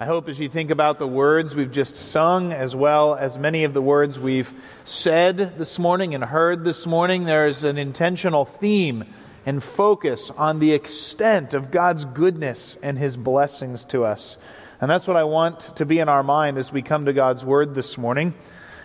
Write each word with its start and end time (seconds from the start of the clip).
I 0.00 0.06
hope 0.06 0.28
as 0.28 0.38
you 0.38 0.48
think 0.48 0.70
about 0.70 1.00
the 1.00 1.08
words 1.08 1.56
we've 1.56 1.72
just 1.72 1.96
sung, 1.96 2.52
as 2.52 2.76
well 2.76 3.16
as 3.16 3.36
many 3.36 3.64
of 3.64 3.74
the 3.74 3.82
words 3.82 4.16
we've 4.16 4.52
said 4.84 5.58
this 5.58 5.76
morning 5.76 6.14
and 6.14 6.22
heard 6.22 6.62
this 6.62 6.86
morning, 6.86 7.24
there's 7.24 7.64
an 7.64 7.78
intentional 7.78 8.44
theme 8.44 9.06
and 9.44 9.60
focus 9.60 10.30
on 10.36 10.60
the 10.60 10.72
extent 10.72 11.52
of 11.52 11.72
God's 11.72 12.04
goodness 12.04 12.76
and 12.80 12.96
His 12.96 13.16
blessings 13.16 13.84
to 13.86 14.04
us. 14.04 14.36
And 14.80 14.88
that's 14.88 15.08
what 15.08 15.16
I 15.16 15.24
want 15.24 15.74
to 15.78 15.84
be 15.84 15.98
in 15.98 16.08
our 16.08 16.22
mind 16.22 16.58
as 16.58 16.70
we 16.70 16.80
come 16.80 17.06
to 17.06 17.12
God's 17.12 17.44
Word 17.44 17.74
this 17.74 17.98
morning. 17.98 18.34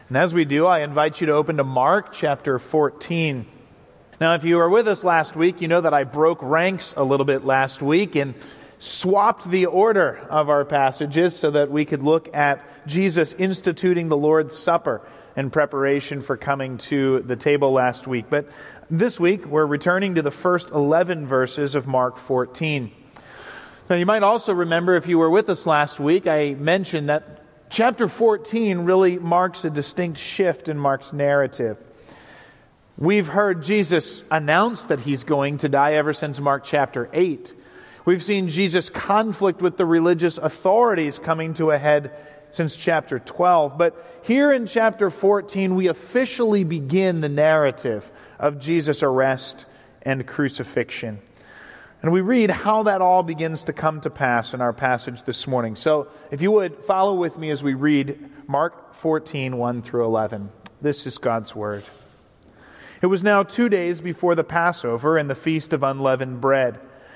And 0.07 0.17
as 0.17 0.33
we 0.33 0.45
do, 0.45 0.65
I 0.65 0.79
invite 0.79 1.21
you 1.21 1.27
to 1.27 1.33
open 1.33 1.57
to 1.57 1.63
Mark 1.63 2.13
chapter 2.13 2.57
14. 2.57 3.45
Now, 4.19 4.33
if 4.33 4.43
you 4.43 4.57
were 4.57 4.69
with 4.69 4.87
us 4.87 5.03
last 5.03 5.35
week, 5.35 5.61
you 5.61 5.67
know 5.67 5.81
that 5.81 5.93
I 5.93 6.05
broke 6.05 6.39
ranks 6.41 6.95
a 6.97 7.03
little 7.03 7.27
bit 7.27 7.45
last 7.45 7.83
week 7.83 8.15
and 8.15 8.33
swapped 8.83 9.49
the 9.49 9.65
order 9.65 10.19
of 10.29 10.49
our 10.49 10.65
passages 10.65 11.33
so 11.33 11.51
that 11.51 11.71
we 11.71 11.85
could 11.85 12.03
look 12.03 12.35
at 12.35 12.61
Jesus 12.85 13.31
instituting 13.31 14.09
the 14.09 14.17
Lord's 14.17 14.57
Supper 14.57 15.01
in 15.37 15.49
preparation 15.49 16.21
for 16.21 16.35
coming 16.35 16.77
to 16.79 17.21
the 17.21 17.37
table 17.37 17.71
last 17.71 18.07
week. 18.07 18.25
But 18.29 18.49
this 18.91 19.21
week, 19.21 19.45
we're 19.45 19.65
returning 19.65 20.15
to 20.15 20.21
the 20.21 20.31
first 20.31 20.71
11 20.71 21.27
verses 21.27 21.75
of 21.75 21.87
Mark 21.87 22.17
14. 22.17 22.91
Now, 23.89 23.95
you 23.95 24.05
might 24.05 24.21
also 24.21 24.53
remember, 24.53 24.97
if 24.97 25.07
you 25.07 25.17
were 25.17 25.29
with 25.29 25.49
us 25.49 25.65
last 25.65 25.97
week, 25.97 26.27
I 26.27 26.53
mentioned 26.53 27.07
that 27.07 27.41
chapter 27.69 28.09
14 28.09 28.79
really 28.79 29.17
marks 29.17 29.63
a 29.63 29.69
distinct 29.69 30.19
shift 30.19 30.67
in 30.67 30.77
Mark's 30.77 31.13
narrative. 31.13 31.77
We've 32.97 33.27
heard 33.27 33.63
Jesus 33.63 34.21
announce 34.29 34.83
that 34.85 34.99
he's 34.99 35.23
going 35.23 35.59
to 35.59 35.69
die 35.69 35.93
ever 35.93 36.11
since 36.11 36.37
Mark 36.41 36.65
chapter 36.65 37.09
8. 37.13 37.53
We've 38.05 38.23
seen 38.23 38.49
Jesus' 38.49 38.89
conflict 38.89 39.61
with 39.61 39.77
the 39.77 39.85
religious 39.85 40.37
authorities 40.37 41.19
coming 41.19 41.53
to 41.55 41.71
a 41.71 41.77
head 41.77 42.11
since 42.51 42.75
chapter 42.75 43.19
12. 43.19 43.77
But 43.77 44.21
here 44.23 44.51
in 44.51 44.67
chapter 44.67 45.09
14, 45.09 45.75
we 45.75 45.87
officially 45.87 46.63
begin 46.63 47.21
the 47.21 47.29
narrative 47.29 48.09
of 48.39 48.59
Jesus' 48.59 49.03
arrest 49.03 49.65
and 50.01 50.27
crucifixion. 50.27 51.21
And 52.01 52.11
we 52.11 52.19
read 52.19 52.49
how 52.49 52.83
that 52.83 53.01
all 53.01 53.23
begins 53.23 53.63
to 53.63 53.73
come 53.73 54.01
to 54.01 54.09
pass 54.09 54.53
in 54.53 54.59
our 54.59 54.73
passage 54.73 55.23
this 55.23 55.47
morning. 55.47 55.77
So 55.77 56.09
if 56.29 56.41
you 56.41 56.51
would 56.51 56.83
follow 56.83 57.15
with 57.15 57.37
me 57.37 57.49
as 57.51 57.63
we 57.63 57.73
read 57.73 58.29
Mark 58.47 58.95
14, 58.95 59.57
1 59.57 59.81
through 59.81 60.03
11. 60.03 60.51
This 60.81 61.07
is 61.07 61.17
God's 61.17 61.55
word. 61.55 61.83
It 63.01 63.07
was 63.07 63.23
now 63.23 63.43
two 63.43 63.69
days 63.69 64.01
before 64.01 64.35
the 64.35 64.43
Passover 64.43 65.17
and 65.17 65.29
the 65.29 65.35
feast 65.35 65.71
of 65.71 65.83
unleavened 65.83 66.41
bread. 66.41 66.79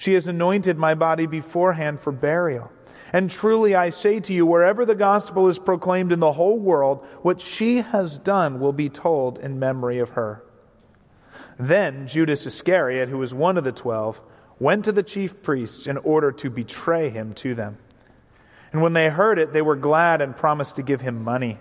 She 0.00 0.14
has 0.14 0.26
anointed 0.26 0.78
my 0.78 0.94
body 0.94 1.26
beforehand 1.26 2.00
for 2.00 2.10
burial. 2.10 2.72
And 3.12 3.30
truly 3.30 3.74
I 3.74 3.90
say 3.90 4.18
to 4.20 4.32
you, 4.32 4.46
wherever 4.46 4.86
the 4.86 4.94
gospel 4.94 5.46
is 5.48 5.58
proclaimed 5.58 6.10
in 6.10 6.20
the 6.20 6.32
whole 6.32 6.58
world, 6.58 7.04
what 7.20 7.38
she 7.38 7.82
has 7.82 8.16
done 8.16 8.60
will 8.60 8.72
be 8.72 8.88
told 8.88 9.36
in 9.36 9.58
memory 9.58 9.98
of 9.98 10.08
her. 10.10 10.42
Then 11.58 12.06
Judas 12.08 12.46
Iscariot, 12.46 13.10
who 13.10 13.18
was 13.18 13.34
one 13.34 13.58
of 13.58 13.64
the 13.64 13.72
twelve, 13.72 14.18
went 14.58 14.86
to 14.86 14.92
the 14.92 15.02
chief 15.02 15.42
priests 15.42 15.86
in 15.86 15.98
order 15.98 16.32
to 16.32 16.48
betray 16.48 17.10
him 17.10 17.34
to 17.34 17.54
them. 17.54 17.76
And 18.72 18.80
when 18.80 18.94
they 18.94 19.10
heard 19.10 19.38
it, 19.38 19.52
they 19.52 19.60
were 19.60 19.76
glad 19.76 20.22
and 20.22 20.34
promised 20.34 20.76
to 20.76 20.82
give 20.82 21.02
him 21.02 21.24
money. 21.24 21.58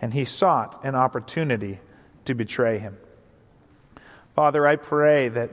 And 0.00 0.14
he 0.14 0.24
sought 0.24 0.86
an 0.86 0.94
opportunity 0.94 1.80
to 2.24 2.34
betray 2.34 2.78
him. 2.78 2.96
Father, 4.34 4.66
I 4.66 4.76
pray 4.76 5.28
that 5.28 5.50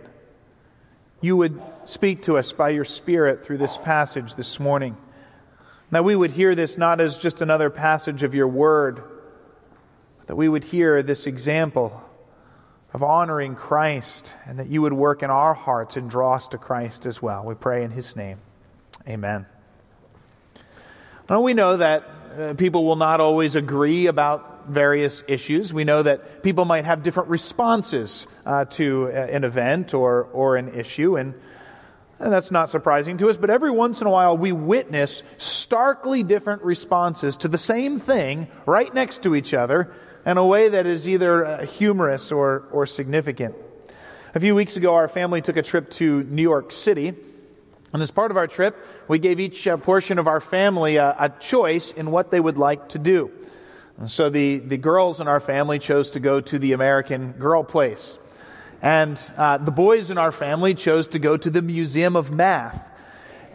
you 1.25 1.36
would 1.36 1.59
speak 1.86 2.24
to 2.24 2.38
us 2.38 2.52
by 2.52 2.69
your 2.69 2.86
Spirit 2.86 3.44
through 3.44 3.58
this 3.58 3.78
passage 3.78 4.36
this 4.36 4.59
morning. 4.59 4.96
That 5.90 6.03
we 6.03 6.16
would 6.16 6.30
hear 6.30 6.53
this 6.53 6.78
not 6.78 7.02
as 7.02 7.18
just 7.18 7.41
another 7.41 7.72
passage 7.72 8.22
of 8.22 8.36
your 8.36 8.47
word, 8.47 9.02
but 10.19 10.28
that 10.28 10.35
we 10.35 10.47
would 10.47 10.64
hear 10.64 11.02
this 11.02 11.25
example 11.25 12.00
of 12.94 13.02
honoring 13.02 13.56
Christ 13.56 14.31
and 14.46 14.59
that 14.59 14.68
you 14.68 14.84
would 14.84 14.94
work 14.94 15.24
in 15.24 15.31
our 15.31 15.56
hearts 15.56 15.97
and 15.97 16.12
draw 16.12 16.35
us 16.35 16.47
to 16.50 16.59
Christ 16.59 17.08
as 17.08 17.19
well. 17.24 17.44
We 17.44 17.56
pray 17.56 17.84
in 17.84 17.90
his 17.90 18.16
name. 18.16 18.38
Amen. 19.08 19.47
Now 21.28 21.41
we 21.41 21.56
know 21.56 21.78
that 21.78 22.08
uh, 22.40 22.53
people 22.53 22.85
will 22.85 22.97
not 22.97 23.19
always 23.19 23.56
agree 23.56 24.06
about 24.06 24.54
various 24.68 25.24
issues. 25.28 25.74
We 25.74 25.84
know 25.84 26.03
that 26.03 26.44
people 26.44 26.66
might 26.66 26.86
have 26.86 27.03
different 27.03 27.30
responses 27.30 28.28
uh, 28.46 28.66
to 28.66 29.08
uh, 29.08 29.12
an 29.12 29.44
event 29.44 29.94
or, 29.94 30.24
or 30.24 30.58
an 30.58 30.76
issue, 30.76 31.18
and, 31.18 31.34
and 32.20 32.34
that's 32.34 32.52
not 32.52 32.70
surprising 32.70 33.18
to 33.18 33.30
us. 33.30 33.38
But 33.38 33.50
every 33.50 33.72
once 33.72 34.02
in 34.02 34.08
a 34.08 34.09
while, 34.09 34.38
we 34.38 34.52
witness 34.52 35.24
starkly 35.38 36.24
different 36.24 36.64
responses 36.64 37.38
to 37.38 37.48
the 37.48 37.58
same 37.58 38.00
thing 38.00 38.48
right 38.66 38.94
next 38.94 39.24
to 39.24 39.36
each 39.36 39.53
other 39.53 39.94
in 40.26 40.38
a 40.38 40.46
way 40.46 40.70
that 40.70 40.86
is 40.86 41.08
either 41.08 41.46
uh, 41.46 41.66
humorous 41.66 42.32
or, 42.32 42.68
or 42.72 42.86
significant. 42.86 43.56
A 44.34 44.40
few 44.40 44.56
weeks 44.56 44.76
ago, 44.76 44.96
our 44.96 45.08
family 45.08 45.42
took 45.42 45.56
a 45.56 45.62
trip 45.62 45.92
to 45.92 46.24
New 46.24 46.42
York 46.42 46.72
City. 46.72 47.14
And 47.94 48.02
as 48.03 48.12
part 48.12 48.32
of 48.32 48.36
our 48.36 48.47
trip, 48.47 48.76
we 49.08 49.20
gave 49.20 49.40
each 49.40 49.66
uh, 49.66 49.78
portion 49.78 50.20
of 50.20 50.28
our 50.28 50.42
family 50.42 50.97
a, 50.97 51.16
a 51.18 51.30
choice 51.30 51.92
in 51.92 52.12
what 52.12 52.32
they 52.32 52.40
would 52.40 52.58
like 52.58 52.90
to 52.90 53.00
do. 53.00 53.32
And 53.97 54.11
so 54.11 54.29
the, 54.29 54.57
the 54.57 54.78
girls 54.78 55.22
in 55.22 55.28
our 55.28 55.39
family 55.39 55.79
chose 55.79 56.11
to 56.11 56.19
go 56.19 56.41
to 56.41 56.59
the 56.59 56.73
American 56.73 57.34
Girl 57.34 57.64
Place. 57.64 58.17
And 58.81 59.20
uh, 59.37 59.58
the 59.58 59.72
boys 59.72 60.11
in 60.11 60.17
our 60.17 60.31
family 60.31 60.75
chose 60.75 61.08
to 61.09 61.20
go 61.20 61.37
to 61.37 61.49
the 61.49 61.61
Museum 61.61 62.16
of 62.16 62.29
Math. 62.29 62.90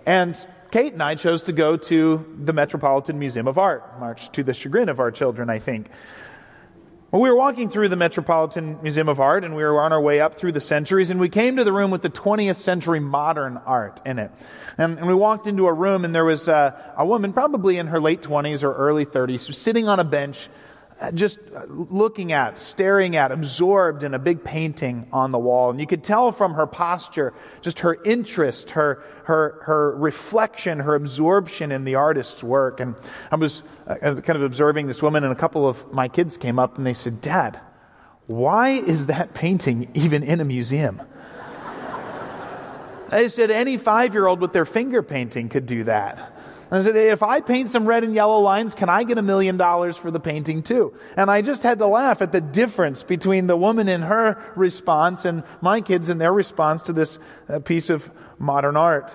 And 0.06 0.37
Kate 0.70 0.93
and 0.93 1.03
I 1.03 1.15
chose 1.15 1.43
to 1.44 1.53
go 1.53 1.76
to 1.76 2.25
the 2.44 2.53
Metropolitan 2.53 3.19
Museum 3.19 3.49
of 3.49 3.59
Art, 3.59 4.00
much 4.00 4.31
to 4.32 4.43
the 4.43 4.55
chagrin 4.55 4.88
of 4.88 4.99
our 4.99 5.11
children, 5.11 5.50
I 5.50 5.59
think. 5.59 5.91
Well, 7.12 7.23
we 7.23 7.29
were 7.29 7.35
walking 7.37 7.71
through 7.71 7.89
the 7.89 7.97
Metropolitan 7.97 8.81
Museum 8.83 9.09
of 9.09 9.19
Art 9.19 9.43
and 9.43 9.57
we 9.57 9.65
were 9.65 9.81
on 9.81 9.93
our 9.93 10.01
way 10.01 10.21
up 10.21 10.37
through 10.37 10.53
the 10.53 10.61
centuries 10.61 11.11
and 11.11 11.19
we 11.19 11.29
came 11.29 11.57
to 11.57 11.65
the 11.65 11.73
room 11.73 11.91
with 11.91 12.03
the 12.03 12.09
20th 12.11 12.55
century 12.55 13.01
modern 13.01 13.57
art 13.57 14.01
in 14.07 14.21
it. 14.21 14.31
And, 14.79 14.97
and 14.97 15.09
we 15.09 15.15
walked 15.15 15.49
into 15.49 15.67
a 15.67 15.73
room 15.73 16.05
and 16.05 16.15
there 16.15 16.25
was 16.25 16.47
a, 16.47 16.95
a 16.97 17.05
woman, 17.05 17.33
probably 17.33 17.79
in 17.79 17.89
her 17.89 17.99
late 17.99 18.23
20s 18.23 18.62
or 18.62 18.73
early 18.73 19.07
30s, 19.07 19.53
sitting 19.53 19.89
on 19.89 19.99
a 19.99 20.05
bench 20.05 20.49
just 21.14 21.38
looking 21.69 22.32
at, 22.32 22.58
staring 22.58 23.17
at, 23.17 23.32
absorbed 23.32 24.02
in 24.02 24.12
a 24.12 24.19
big 24.19 24.44
painting 24.44 25.08
on 25.12 25.32
the 25.32 25.38
wall. 25.38 25.70
And 25.70 25.81
you 25.81 25.87
could 25.87 26.05
tell 26.05 26.31
from 26.31 26.55
her 26.55 26.67
posture, 26.67 27.32
just 27.62 27.81
her 27.81 27.97
interest, 28.05 28.73
her, 28.73 29.02
her, 29.25 29.62
her 29.64 29.97
reflection, 29.97 30.79
her 30.81 30.94
absorption 30.94 31.73
in 31.73 31.85
the 31.85 31.94
artist's 31.94 32.44
work. 32.44 32.81
And 32.81 32.94
I 33.31 33.37
was 33.37 33.62
uh, 33.87 33.97
kind 33.97 34.31
of 34.37 34.43
observing 34.43 34.88
this 34.88 35.02
woman, 35.02 35.25
and 35.25 35.32
a 35.32 35.37
couple 35.37 35.67
of 35.67 35.91
my 35.93 36.08
kids 36.08 36.37
came 36.37 36.58
up 36.58 36.76
and 36.76 36.87
they 36.87 36.94
said, 36.94 37.23
Dad, 37.23 37.58
Why 38.26 38.70
is 38.70 39.06
that 39.06 39.32
painting 39.32 39.91
even 39.94 40.23
in 40.23 40.41
a 40.41 40.44
museum? 40.44 41.00
They 43.11 43.29
said 43.29 43.50
any 43.50 43.76
five 43.76 44.14
year 44.14 44.29
old 44.29 44.41
with 44.41 44.53
their 44.53 44.64
finger 44.64 45.03
painting 45.03 45.49
could 45.49 45.67
do 45.67 45.82
that. 45.82 46.40
I 46.72 46.82
said, 46.82 46.94
if 46.94 47.22
I 47.22 47.40
paint 47.40 47.70
some 47.70 47.84
red 47.84 48.05
and 48.05 48.14
yellow 48.14 48.38
lines, 48.38 48.75
can 48.75 48.88
I 48.88 49.02
get 49.02 49.19
a 49.19 49.22
million 49.22 49.56
dollars 49.56 49.96
for 49.96 50.12
the 50.12 50.20
painting 50.20 50.62
too? 50.62 50.94
And 51.17 51.28
I 51.28 51.43
just 51.43 51.64
had 51.64 51.78
to 51.78 51.87
laugh 51.87 52.22
at 52.22 52.31
the 52.31 52.40
difference 52.40 53.02
between 53.02 53.49
the 53.49 53.56
woman 53.56 53.88
in 53.88 54.02
her 54.02 54.40
response 54.55 55.25
and 55.25 55.43
my 55.61 55.81
kids 55.81 56.08
in 56.08 56.19
their 56.19 56.32
response 56.32 56.82
to 56.82 56.93
this 56.93 57.19
uh, 57.49 57.58
piece 57.58 57.90
of 57.90 58.08
modern 58.38 58.76
art. 58.76 59.11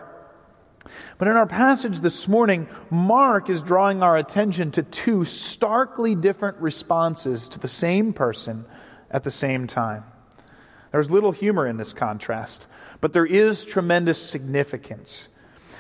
But 1.18 1.30
in 1.30 1.36
our 1.36 1.48
passage 1.48 2.00
this 2.00 2.28
morning, 2.28 2.68
Mark 2.90 3.50
is 3.50 3.62
drawing 3.62 4.04
our 4.04 4.18
attention 4.18 4.72
to 4.72 4.84
two 4.84 5.24
starkly 5.24 6.14
different 6.14 6.58
responses 6.58 7.50
to 7.50 7.60
the 7.60 7.70
same 7.70 8.12
person 8.12 8.66
at 9.10 9.24
the 9.24 9.32
same 9.32 9.66
time. 9.66 10.04
There's 10.92 11.10
little 11.10 11.32
humor 11.32 11.68
in 11.68 11.78
this 11.78 11.94
contrast, 11.94 12.68
but 13.02 13.14
there 13.14 13.26
is 13.26 13.66
tremendous 13.66 14.22
significance. 14.22 15.30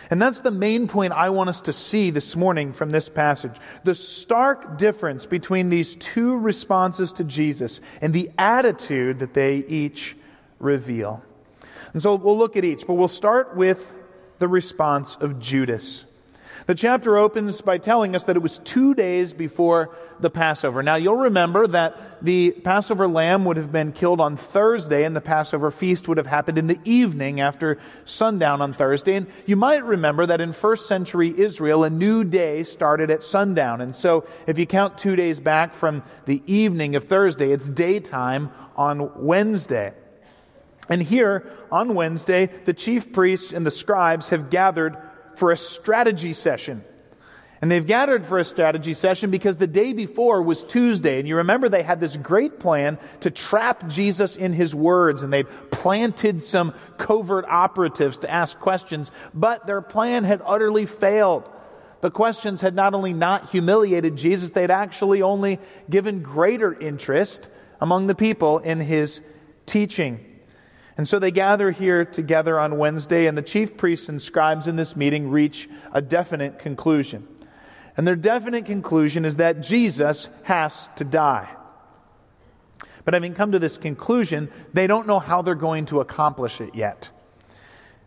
And 0.09 0.21
that's 0.21 0.41
the 0.41 0.51
main 0.51 0.87
point 0.87 1.13
I 1.13 1.29
want 1.29 1.49
us 1.49 1.61
to 1.61 1.73
see 1.73 2.09
this 2.09 2.35
morning 2.35 2.73
from 2.73 2.89
this 2.89 3.09
passage. 3.09 3.55
The 3.83 3.95
stark 3.95 4.77
difference 4.77 5.25
between 5.25 5.69
these 5.69 5.95
two 5.95 6.37
responses 6.37 7.13
to 7.13 7.23
Jesus 7.23 7.81
and 8.01 8.13
the 8.13 8.29
attitude 8.37 9.19
that 9.19 9.33
they 9.33 9.57
each 9.57 10.15
reveal. 10.59 11.23
And 11.93 12.01
so 12.01 12.15
we'll 12.15 12.37
look 12.37 12.57
at 12.57 12.65
each, 12.65 12.85
but 12.85 12.93
we'll 12.93 13.07
start 13.07 13.55
with 13.55 13.95
the 14.39 14.47
response 14.47 15.15
of 15.19 15.39
Judas. 15.39 16.03
The 16.67 16.73
chapter 16.73 17.15
opens 17.15 17.61
by 17.61 17.77
telling 17.77 18.15
us 18.15 18.23
that 18.23 18.35
it 18.35 18.41
was 18.41 18.57
two 18.57 18.95
days 18.95 19.33
before 19.33 19.95
the 20.19 20.31
Passover. 20.31 20.81
Now, 20.81 20.95
you'll 20.95 21.15
remember 21.15 21.67
that 21.67 22.23
the 22.23 22.51
Passover 22.51 23.07
lamb 23.07 23.45
would 23.45 23.57
have 23.57 23.71
been 23.71 23.91
killed 23.91 24.19
on 24.19 24.35
Thursday, 24.35 25.03
and 25.03 25.15
the 25.15 25.21
Passover 25.21 25.69
feast 25.69 26.07
would 26.07 26.17
have 26.17 26.25
happened 26.25 26.57
in 26.57 26.65
the 26.65 26.79
evening 26.83 27.39
after 27.39 27.77
sundown 28.05 28.63
on 28.63 28.73
Thursday. 28.73 29.13
And 29.13 29.27
you 29.45 29.55
might 29.55 29.83
remember 29.83 30.25
that 30.25 30.41
in 30.41 30.53
first 30.53 30.87
century 30.87 31.31
Israel, 31.37 31.83
a 31.83 31.89
new 31.91 32.23
day 32.23 32.63
started 32.63 33.11
at 33.11 33.23
sundown. 33.23 33.79
And 33.79 33.95
so, 33.95 34.25
if 34.47 34.57
you 34.57 34.65
count 34.65 34.97
two 34.97 35.15
days 35.15 35.39
back 35.39 35.75
from 35.75 36.01
the 36.25 36.41
evening 36.47 36.95
of 36.95 37.03
Thursday, 37.03 37.51
it's 37.51 37.69
daytime 37.69 38.49
on 38.75 39.23
Wednesday. 39.23 39.93
And 40.89 41.01
here, 41.01 41.47
on 41.71 41.93
Wednesday, 41.93 42.49
the 42.65 42.73
chief 42.73 43.13
priests 43.13 43.53
and 43.53 43.67
the 43.67 43.71
scribes 43.71 44.29
have 44.29 44.49
gathered 44.49 44.97
for 45.35 45.51
a 45.51 45.57
strategy 45.57 46.33
session. 46.33 46.83
And 47.61 47.71
they've 47.71 47.87
gathered 47.87 48.25
for 48.25 48.37
a 48.37 48.45
strategy 48.45 48.93
session 48.93 49.31
because 49.31 49.57
the 49.57 49.67
day 49.67 49.93
before 49.93 50.41
was 50.41 50.63
Tuesday. 50.63 51.19
And 51.19 51.27
you 51.27 51.37
remember 51.37 51.69
they 51.69 51.83
had 51.83 51.99
this 51.99 52.15
great 52.17 52.59
plan 52.59 52.99
to 53.21 53.31
trap 53.31 53.87
Jesus 53.87 54.35
in 54.35 54.53
his 54.53 54.75
words. 54.75 55.23
And 55.23 55.31
they'd 55.31 55.47
planted 55.71 56.43
some 56.43 56.73
covert 56.97 57.45
operatives 57.47 58.19
to 58.19 58.29
ask 58.29 58.59
questions. 58.59 59.09
But 59.33 59.65
their 59.65 59.81
plan 59.81 60.25
had 60.25 60.41
utterly 60.45 60.85
failed. 60.85 61.49
The 62.01 62.11
questions 62.11 62.61
had 62.61 62.75
not 62.75 62.93
only 62.93 63.13
not 63.13 63.49
humiliated 63.49 64.15
Jesus, 64.17 64.51
they'd 64.51 64.69
actually 64.69 65.21
only 65.21 65.59
given 65.89 66.21
greater 66.21 66.77
interest 66.77 67.47
among 67.79 68.07
the 68.07 68.15
people 68.15 68.59
in 68.59 68.79
his 68.79 69.21
teaching. 69.65 70.34
And 70.97 71.07
so 71.07 71.19
they 71.19 71.31
gather 71.31 71.71
here 71.71 72.05
together 72.05 72.59
on 72.59 72.77
Wednesday, 72.77 73.27
and 73.27 73.37
the 73.37 73.41
chief 73.41 73.75
priests 73.75 74.07
and 74.07 74.21
scribes 74.21 74.67
in 74.67 74.77
this 74.77 74.95
meeting 74.95 75.29
reach 75.29 75.69
a 75.91 76.01
definite 76.01 76.59
conclusion. 76.59 77.27
And 77.97 78.07
their 78.07 78.15
definite 78.15 78.65
conclusion 78.65 79.25
is 79.25 79.35
that 79.37 79.61
Jesus 79.61 80.29
has 80.43 80.89
to 80.97 81.03
die. 81.03 81.49
But 83.03 83.13
having 83.13 83.35
come 83.35 83.51
to 83.51 83.59
this 83.59 83.77
conclusion, 83.77 84.49
they 84.73 84.87
don't 84.87 85.05
know 85.07 85.19
how 85.19 85.41
they're 85.41 85.55
going 85.55 85.85
to 85.87 85.99
accomplish 85.99 86.59
it 86.59 86.75
yet. 86.75 87.09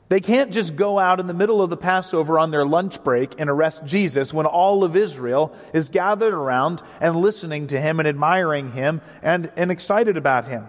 They 0.09 0.21
can't 0.21 0.51
just 0.51 0.75
go 0.75 0.99
out 0.99 1.21
in 1.21 1.27
the 1.27 1.35
middle 1.35 1.61
of 1.61 1.69
the 1.69 1.77
Passover 1.77 2.39
on 2.39 2.51
their 2.51 2.65
lunch 2.65 3.05
break 3.05 3.39
and 3.39 3.51
arrest 3.51 3.85
Jesus 3.85 4.33
when 4.33 4.47
all 4.47 4.83
of 4.83 4.97
Israel 4.97 5.55
is 5.75 5.91
gathered 5.91 6.33
around 6.33 6.83
and 7.01 7.15
listening 7.15 7.67
to 7.69 7.81
him 7.81 7.99
and 8.01 8.09
admiring 8.09 8.73
him 8.73 9.03
and, 9.23 9.53
and 9.57 9.71
excited 9.71 10.17
about 10.17 10.49
him. 10.49 10.67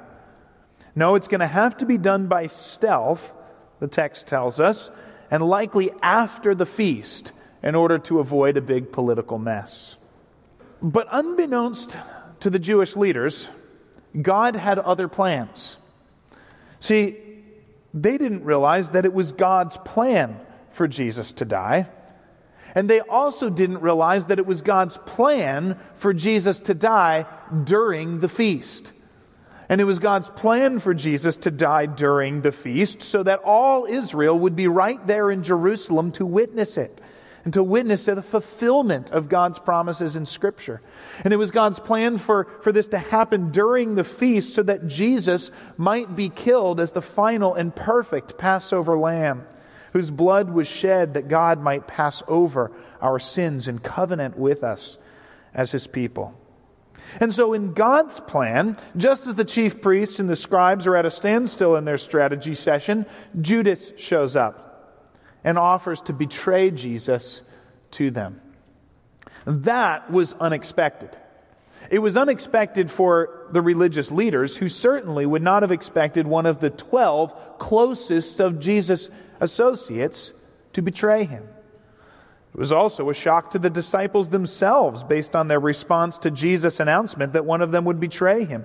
No, 0.95 1.15
it's 1.15 1.27
going 1.27 1.39
to 1.39 1.47
have 1.47 1.77
to 1.77 1.85
be 1.85 1.97
done 1.97 2.27
by 2.27 2.47
stealth, 2.47 3.33
the 3.79 3.87
text 3.87 4.27
tells 4.27 4.59
us, 4.59 4.89
and 5.31 5.43
likely 5.43 5.91
after 6.01 6.55
the 6.55 6.65
feast 6.65 7.31
in 7.61 7.75
order 7.75 7.99
to 7.99 8.19
avoid 8.19 8.57
a 8.57 8.61
big 8.61 8.91
political 8.91 9.37
mess. 9.37 9.97
But 10.81 11.07
unbeknownst 11.11 11.95
to 12.41 12.49
the 12.49 12.59
Jewish 12.59 12.95
leaders, 12.95 13.47
God 14.19 14.55
had 14.55 14.79
other 14.79 15.07
plans. 15.07 15.77
See, 16.79 17.17
they 17.93 18.17
didn't 18.17 18.43
realize 18.43 18.91
that 18.91 19.05
it 19.05 19.13
was 19.13 19.31
God's 19.31 19.77
plan 19.77 20.39
for 20.71 20.87
Jesus 20.87 21.33
to 21.33 21.45
die. 21.45 21.87
And 22.75 22.89
they 22.89 22.99
also 23.01 23.49
didn't 23.49 23.81
realize 23.81 24.27
that 24.27 24.39
it 24.39 24.45
was 24.45 24.61
God's 24.61 24.97
plan 24.97 25.79
for 25.95 26.13
Jesus 26.13 26.59
to 26.61 26.73
die 26.73 27.25
during 27.63 28.19
the 28.19 28.29
feast. 28.29 28.91
And 29.69 29.79
it 29.79 29.83
was 29.83 29.99
God's 29.99 30.29
plan 30.31 30.79
for 30.79 30.95
Jesus 30.95 31.37
to 31.37 31.51
die 31.51 31.85
during 31.85 32.41
the 32.41 32.51
feast 32.51 33.03
so 33.03 33.21
that 33.21 33.41
all 33.43 33.85
Israel 33.85 34.37
would 34.39 34.55
be 34.55 34.67
right 34.67 35.05
there 35.05 35.29
in 35.29 35.43
Jerusalem 35.43 36.11
to 36.13 36.25
witness 36.25 36.75
it 36.75 36.99
and 37.45 37.53
to 37.53 37.63
witness 37.63 38.05
the 38.05 38.21
fulfillment 38.21 39.11
of 39.11 39.29
God's 39.29 39.59
promises 39.59 40.15
in 40.15 40.25
Scripture. 40.25 40.81
And 41.23 41.33
it 41.33 41.37
was 41.37 41.51
God's 41.51 41.79
plan 41.79 42.17
for, 42.17 42.47
for 42.63 42.71
this 42.71 42.87
to 42.87 42.97
happen 42.97 43.51
during 43.51 43.95
the 43.95 44.03
feast 44.03 44.55
so 44.55 44.63
that 44.63 44.87
Jesus 44.87 45.51
might 45.77 46.15
be 46.15 46.29
killed 46.29 46.79
as 46.79 46.91
the 46.91 47.01
final 47.01 47.53
and 47.53 47.73
perfect 47.73 48.37
Passover 48.37 48.97
lamb, 48.97 49.45
whose 49.93 50.11
blood 50.11 50.49
was 50.49 50.67
shed 50.67 51.13
that 51.13 51.27
God 51.27 51.61
might 51.61 51.87
pass 51.87 52.23
over 52.27 52.71
our 53.01 53.19
sins 53.19 53.67
and 53.67 53.81
covenant 53.81 54.37
with 54.37 54.63
us 54.63 54.97
as 55.53 55.71
his 55.71 55.87
people. 55.87 56.38
And 57.19 57.33
so, 57.33 57.53
in 57.53 57.73
God's 57.73 58.19
plan, 58.21 58.77
just 58.95 59.27
as 59.27 59.35
the 59.35 59.45
chief 59.45 59.81
priests 59.81 60.19
and 60.19 60.29
the 60.29 60.35
scribes 60.35 60.87
are 60.87 60.95
at 60.95 61.05
a 61.05 61.11
standstill 61.11 61.75
in 61.75 61.85
their 61.85 61.97
strategy 61.97 62.53
session, 62.53 63.05
Judas 63.39 63.91
shows 63.97 64.35
up 64.35 65.05
and 65.43 65.57
offers 65.57 66.01
to 66.01 66.13
betray 66.13 66.71
Jesus 66.71 67.41
to 67.91 68.11
them. 68.11 68.41
That 69.45 70.11
was 70.11 70.33
unexpected. 70.33 71.15
It 71.89 71.99
was 71.99 72.15
unexpected 72.15 72.91
for 72.91 73.47
the 73.51 73.61
religious 73.61 74.11
leaders, 74.11 74.55
who 74.55 74.69
certainly 74.69 75.25
would 75.25 75.41
not 75.41 75.63
have 75.63 75.71
expected 75.71 76.27
one 76.27 76.45
of 76.45 76.59
the 76.59 76.69
twelve 76.69 77.33
closest 77.57 78.39
of 78.39 78.59
Jesus' 78.59 79.09
associates 79.39 80.31
to 80.73 80.83
betray 80.83 81.23
him. 81.23 81.47
It 82.53 82.57
was 82.57 82.71
also 82.71 83.09
a 83.09 83.13
shock 83.13 83.51
to 83.51 83.59
the 83.59 83.69
disciples 83.69 84.29
themselves 84.29 85.03
based 85.03 85.35
on 85.35 85.47
their 85.47 85.59
response 85.59 86.17
to 86.19 86.31
Jesus' 86.31 86.79
announcement 86.79 87.33
that 87.33 87.45
one 87.45 87.61
of 87.61 87.71
them 87.71 87.85
would 87.85 87.99
betray 87.99 88.45
him. 88.45 88.63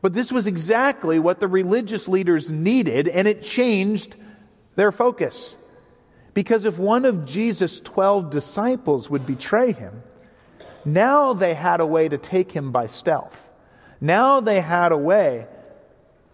But 0.00 0.12
this 0.12 0.32
was 0.32 0.48
exactly 0.48 1.20
what 1.20 1.38
the 1.38 1.46
religious 1.46 2.08
leaders 2.08 2.50
needed, 2.50 3.06
and 3.06 3.28
it 3.28 3.42
changed 3.42 4.16
their 4.74 4.90
focus. 4.90 5.54
Because 6.34 6.64
if 6.64 6.78
one 6.78 7.04
of 7.04 7.24
Jesus' 7.24 7.78
12 7.80 8.30
disciples 8.30 9.08
would 9.08 9.26
betray 9.26 9.72
him, 9.72 10.02
now 10.84 11.32
they 11.32 11.54
had 11.54 11.80
a 11.80 11.86
way 11.86 12.08
to 12.08 12.18
take 12.18 12.50
him 12.50 12.72
by 12.72 12.88
stealth. 12.88 13.48
Now 14.00 14.40
they 14.40 14.60
had 14.60 14.90
a 14.90 14.96
way 14.96 15.46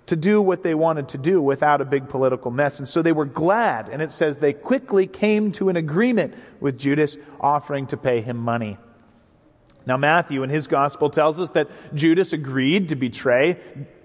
to 0.08 0.16
do 0.16 0.42
what 0.42 0.62
they 0.62 0.74
wanted 0.74 1.08
to 1.10 1.18
do 1.18 1.40
without 1.40 1.80
a 1.80 1.84
big 1.84 2.08
political 2.08 2.50
mess. 2.50 2.78
And 2.78 2.88
so 2.88 3.02
they 3.02 3.12
were 3.12 3.24
glad. 3.24 3.88
And 3.88 4.02
it 4.02 4.12
says 4.12 4.38
they 4.38 4.52
quickly 4.52 5.06
came 5.06 5.52
to 5.52 5.68
an 5.68 5.76
agreement 5.76 6.34
with 6.60 6.78
Judas, 6.78 7.16
offering 7.40 7.86
to 7.88 7.96
pay 7.96 8.20
him 8.20 8.36
money. 8.36 8.78
Now, 9.86 9.96
Matthew 9.96 10.42
in 10.42 10.50
his 10.50 10.66
gospel 10.66 11.08
tells 11.08 11.40
us 11.40 11.50
that 11.50 11.68
Judas 11.94 12.32
agreed 12.32 12.90
to 12.90 12.96
betray 12.96 13.58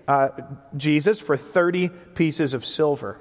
uh, 0.08 0.30
Jesus 0.78 1.20
for 1.20 1.36
30 1.36 1.90
pieces 2.16 2.54
of 2.54 2.64
silver. 2.64 3.20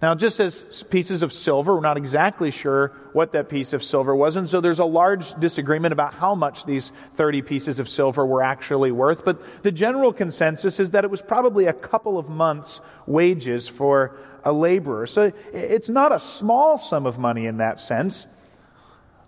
Now, 0.00 0.14
just 0.14 0.38
as 0.38 0.84
pieces 0.90 1.22
of 1.22 1.32
silver, 1.32 1.74
we're 1.74 1.80
not 1.80 1.96
exactly 1.96 2.52
sure 2.52 2.92
what 3.12 3.32
that 3.32 3.48
piece 3.48 3.72
of 3.72 3.82
silver 3.82 4.14
was, 4.14 4.36
and 4.36 4.48
so 4.48 4.60
there's 4.60 4.78
a 4.78 4.84
large 4.84 5.34
disagreement 5.40 5.92
about 5.92 6.14
how 6.14 6.36
much 6.36 6.64
these 6.64 6.92
30 7.16 7.42
pieces 7.42 7.80
of 7.80 7.88
silver 7.88 8.24
were 8.24 8.42
actually 8.42 8.92
worth, 8.92 9.24
but 9.24 9.42
the 9.64 9.72
general 9.72 10.12
consensus 10.12 10.78
is 10.78 10.92
that 10.92 11.02
it 11.02 11.10
was 11.10 11.20
probably 11.20 11.66
a 11.66 11.72
couple 11.72 12.16
of 12.16 12.28
months' 12.28 12.80
wages 13.06 13.66
for 13.66 14.16
a 14.44 14.52
laborer. 14.52 15.08
So 15.08 15.32
it's 15.52 15.88
not 15.88 16.12
a 16.12 16.20
small 16.20 16.78
sum 16.78 17.04
of 17.04 17.18
money 17.18 17.46
in 17.46 17.56
that 17.56 17.80
sense, 17.80 18.26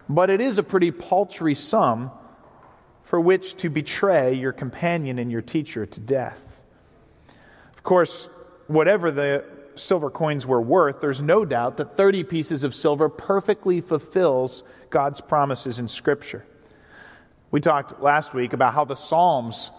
but 0.08 0.30
it 0.30 0.40
is 0.40 0.58
a 0.58 0.62
pretty 0.62 0.92
paltry 0.92 1.56
sum 1.56 2.12
for 3.02 3.20
which 3.20 3.56
to 3.56 3.70
betray 3.70 4.34
your 4.34 4.52
companion 4.52 5.18
and 5.18 5.32
your 5.32 5.42
teacher 5.42 5.84
to 5.84 6.00
death. 6.00 6.60
Of 7.76 7.82
course, 7.82 8.28
whatever 8.68 9.10
the 9.10 9.44
silver 9.80 10.10
coins 10.10 10.46
were 10.46 10.60
worth, 10.60 11.00
there's 11.00 11.22
no 11.22 11.44
doubt 11.44 11.76
that 11.78 11.96
30 11.96 12.25
pieces 12.25 12.64
of 12.64 12.75
silver 12.75 13.08
perfectly 13.08 13.80
fulfills 13.80 14.62
God's 14.90 15.20
promises 15.20 15.78
in 15.78 15.88
Scripture. 15.88 16.44
We 17.50 17.60
talked 17.60 18.00
last 18.00 18.32
week 18.32 18.52
about 18.52 18.75
how 18.75 18.84
the 18.84 18.94
Psalms 18.94 19.70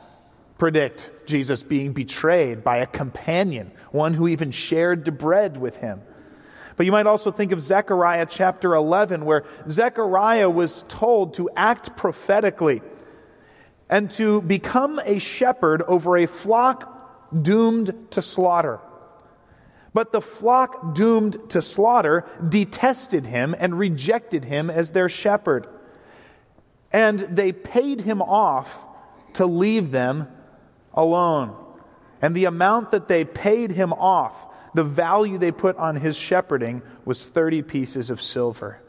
predict 0.58 1.12
Jesus 1.26 1.64
being 1.64 1.94
betrayed 1.94 2.64
by 2.64 2.78
a 2.78 2.86
companion, 2.86 3.72
one 3.92 4.14
who 4.14 4.28
even 4.28 4.52
shared 4.52 5.06
the 5.06 5.12
bread 5.12 5.58
with 5.58 5.78
him. 5.78 6.02
But 6.76 6.86
you 6.86 6.92
might 6.92 7.08
also 7.08 7.32
think 7.32 7.52
of 7.52 7.62
Zechariah 7.62 8.28
chapter 8.30 8.76
11, 8.76 9.26
where 9.26 9.44
Zechariah 9.70 10.50
was 10.50 10.84
told 10.88 11.36
to 11.36 11.50
act 11.56 11.96
prophetically 11.96 12.82
and 13.90 14.10
to 14.12 14.42
become 14.42 15.00
a 15.04 15.20
shepherd 15.20 15.82
over 15.82 16.18
a 16.18 16.26
flock 16.26 17.34
doomed 17.42 17.94
to 18.12 18.22
slaughter. 18.22 18.80
But 19.94 20.12
the 20.12 20.22
flock 20.22 20.96
doomed 20.96 21.38
to 21.50 21.62
slaughter 21.62 22.26
detested 22.48 23.26
him 23.26 23.56
and 23.58 23.78
rejected 23.78 24.46
him 24.46 24.70
as 24.70 24.92
their 24.92 25.10
shepherd. 25.10 25.68
And 26.94 27.20
they 27.20 27.52
paid 27.52 28.02
him 28.02 28.22
off 28.22 28.86
to 29.34 29.46
leave 29.46 29.92
them 29.92 30.28
alone. 30.94 31.56
And 32.22 32.36
the 32.36 32.46
amount 32.46 32.92
that 32.92 33.08
they 33.08 33.26
paid 33.26 33.72
him 33.72 33.92
off, 33.94 34.34
the 34.74 34.84
value 34.84 35.38
they 35.38 35.52
put 35.52 35.76
on 35.78 35.96
his 35.96 36.16
shepherding, 36.16 36.82
was 37.04 37.26
30 37.26 37.62
pieces 37.64 38.10
of 38.10 38.22
silver. 38.22 38.82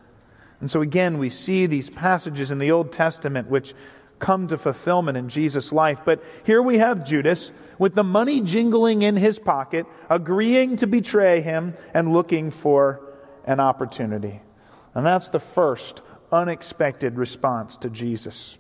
And 0.61 0.71
so 0.71 0.81
again, 0.83 1.19
we 1.19 1.31
see 1.31 1.67
these 1.67 1.91
passages 1.91 2.53
in 2.53 2.59
the 2.59 2.71
Old 2.71 2.93
Testament 2.93 3.49
which 3.49 3.75
come 4.23 4.49
to 4.49 4.57
fulfillment 4.57 5.19
in 5.19 5.29
Jesus' 5.29 5.73
life. 5.73 5.99
But 6.05 6.25
here 6.45 6.63
we 6.63 6.79
have 6.79 7.05
Judas 7.05 7.51
with 7.79 7.95
the 7.95 8.05
money 8.05 8.41
jingling 8.41 9.03
in 9.03 9.17
his 9.17 9.39
pocket, 9.39 9.85
agreeing 10.09 10.77
to 10.79 10.87
betray 10.87 11.43
him 11.43 11.75
and 11.93 12.13
looking 12.13 12.53
for 12.53 13.03
an 13.45 13.61
opportunity. 13.61 14.41
And 14.95 15.05
that's 15.05 15.29
the 15.29 15.41
first 15.41 16.01
unexpected 16.31 17.19
response 17.19 17.77
to 17.79 17.91
Jesus. 17.91 18.57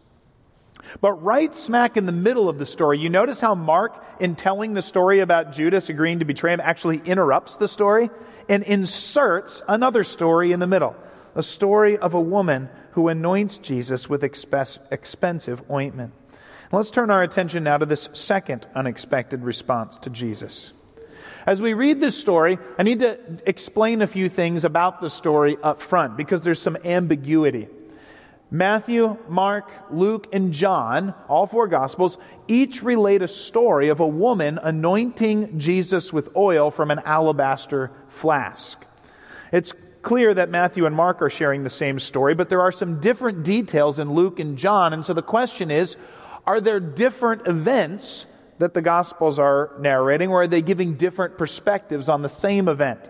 But 1.00 1.22
right 1.22 1.54
smack 1.54 1.96
in 1.96 2.06
the 2.06 2.12
middle 2.12 2.48
of 2.48 2.58
the 2.58 2.66
story, 2.66 2.98
you 2.98 3.08
notice 3.08 3.38
how 3.38 3.54
Mark, 3.54 4.04
in 4.18 4.34
telling 4.34 4.74
the 4.74 4.82
story 4.82 5.20
about 5.20 5.52
Judas 5.52 5.88
agreeing 5.88 6.18
to 6.18 6.24
betray 6.24 6.52
him, 6.52 6.60
actually 6.60 7.00
interrupts 7.04 7.56
the 7.56 7.68
story 7.68 8.10
and 8.48 8.64
inserts 8.64 9.62
another 9.68 10.02
story 10.02 10.50
in 10.50 10.58
the 10.58 10.66
middle 10.66 10.96
a 11.34 11.42
story 11.42 11.98
of 11.98 12.14
a 12.14 12.20
woman 12.20 12.68
who 12.92 13.08
anoints 13.08 13.58
Jesus 13.58 14.08
with 14.08 14.24
expensive 14.24 15.62
ointment. 15.70 16.12
Let's 16.70 16.90
turn 16.90 17.10
our 17.10 17.22
attention 17.22 17.64
now 17.64 17.76
to 17.76 17.86
this 17.86 18.08
second 18.12 18.66
unexpected 18.74 19.42
response 19.42 19.98
to 19.98 20.10
Jesus. 20.10 20.72
As 21.46 21.60
we 21.60 21.74
read 21.74 22.00
this 22.00 22.16
story, 22.16 22.58
I 22.78 22.82
need 22.82 23.00
to 23.00 23.18
explain 23.46 24.00
a 24.00 24.06
few 24.06 24.28
things 24.28 24.64
about 24.64 25.00
the 25.00 25.10
story 25.10 25.56
up 25.62 25.80
front 25.80 26.16
because 26.16 26.40
there's 26.40 26.62
some 26.62 26.78
ambiguity. 26.84 27.68
Matthew, 28.50 29.18
Mark, 29.28 29.70
Luke, 29.90 30.28
and 30.32 30.52
John, 30.52 31.14
all 31.28 31.46
four 31.46 31.68
Gospels, 31.68 32.18
each 32.48 32.82
relate 32.82 33.22
a 33.22 33.28
story 33.28 33.88
of 33.88 34.00
a 34.00 34.06
woman 34.06 34.58
anointing 34.62 35.58
Jesus 35.58 36.12
with 36.12 36.36
oil 36.36 36.70
from 36.70 36.90
an 36.90 37.00
alabaster 37.00 37.90
flask. 38.08 38.84
It's 39.52 39.72
clear 40.02 40.34
that 40.34 40.50
Matthew 40.50 40.84
and 40.84 40.94
Mark 40.94 41.22
are 41.22 41.30
sharing 41.30 41.64
the 41.64 41.70
same 41.70 41.98
story, 41.98 42.34
but 42.34 42.48
there 42.48 42.60
are 42.60 42.72
some 42.72 43.00
different 43.00 43.44
details 43.44 43.98
in 43.98 44.12
Luke 44.12 44.40
and 44.40 44.58
John. 44.58 44.92
And 44.92 45.06
so 45.06 45.14
the 45.14 45.22
question 45.22 45.70
is 45.70 45.96
are 46.46 46.60
there 46.60 46.80
different 46.80 47.46
events 47.46 48.26
that 48.58 48.74
the 48.74 48.82
Gospels 48.82 49.38
are 49.38 49.72
narrating, 49.78 50.30
or 50.30 50.42
are 50.42 50.46
they 50.46 50.62
giving 50.62 50.94
different 50.94 51.38
perspectives 51.38 52.08
on 52.08 52.22
the 52.22 52.28
same 52.28 52.68
event? 52.68 53.00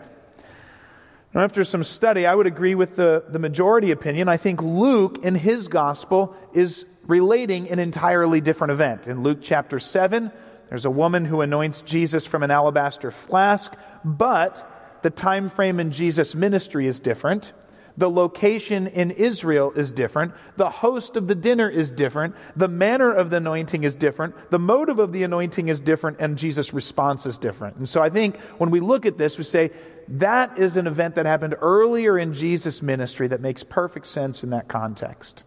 Now, 1.34 1.42
after 1.42 1.64
some 1.64 1.82
study, 1.82 2.26
I 2.26 2.34
would 2.34 2.46
agree 2.46 2.74
with 2.74 2.94
the, 2.94 3.24
the 3.28 3.38
majority 3.38 3.90
opinion. 3.90 4.28
I 4.28 4.36
think 4.36 4.62
Luke, 4.62 5.20
in 5.22 5.34
his 5.34 5.68
Gospel, 5.68 6.36
is 6.52 6.84
relating 7.06 7.70
an 7.70 7.78
entirely 7.78 8.40
different 8.40 8.72
event. 8.72 9.06
In 9.06 9.22
Luke 9.22 9.38
chapter 9.40 9.80
7, 9.80 10.30
there's 10.68 10.84
a 10.84 10.90
woman 10.90 11.24
who 11.24 11.40
anoints 11.40 11.82
Jesus 11.82 12.26
from 12.26 12.42
an 12.42 12.50
alabaster 12.50 13.10
flask, 13.10 13.72
but 14.04 14.68
the 15.02 15.10
time 15.10 15.48
frame 15.48 15.80
in 15.80 15.90
Jesus' 15.90 16.34
ministry 16.34 16.86
is 16.86 17.00
different. 17.00 17.52
The 17.96 18.10
location 18.10 18.86
in 18.86 19.10
Israel 19.10 19.72
is 19.72 19.92
different. 19.92 20.32
The 20.56 20.70
host 20.70 21.16
of 21.16 21.28
the 21.28 21.34
dinner 21.34 21.68
is 21.68 21.90
different. 21.90 22.34
The 22.56 22.68
manner 22.68 23.12
of 23.12 23.28
the 23.30 23.36
anointing 23.36 23.84
is 23.84 23.94
different. 23.94 24.50
The 24.50 24.58
motive 24.58 24.98
of 24.98 25.12
the 25.12 25.24
anointing 25.24 25.68
is 25.68 25.78
different, 25.80 26.18
and 26.18 26.38
Jesus' 26.38 26.72
response 26.72 27.26
is 27.26 27.36
different. 27.36 27.76
And 27.76 27.88
so 27.88 28.00
I 28.00 28.08
think 28.08 28.38
when 28.58 28.70
we 28.70 28.80
look 28.80 29.04
at 29.04 29.18
this, 29.18 29.36
we 29.36 29.44
say 29.44 29.72
that 30.08 30.58
is 30.58 30.76
an 30.76 30.86
event 30.86 31.16
that 31.16 31.26
happened 31.26 31.54
earlier 31.60 32.18
in 32.18 32.32
Jesus' 32.32 32.80
ministry 32.80 33.28
that 33.28 33.40
makes 33.40 33.62
perfect 33.62 34.06
sense 34.06 34.42
in 34.42 34.50
that 34.50 34.68
context. 34.68 35.44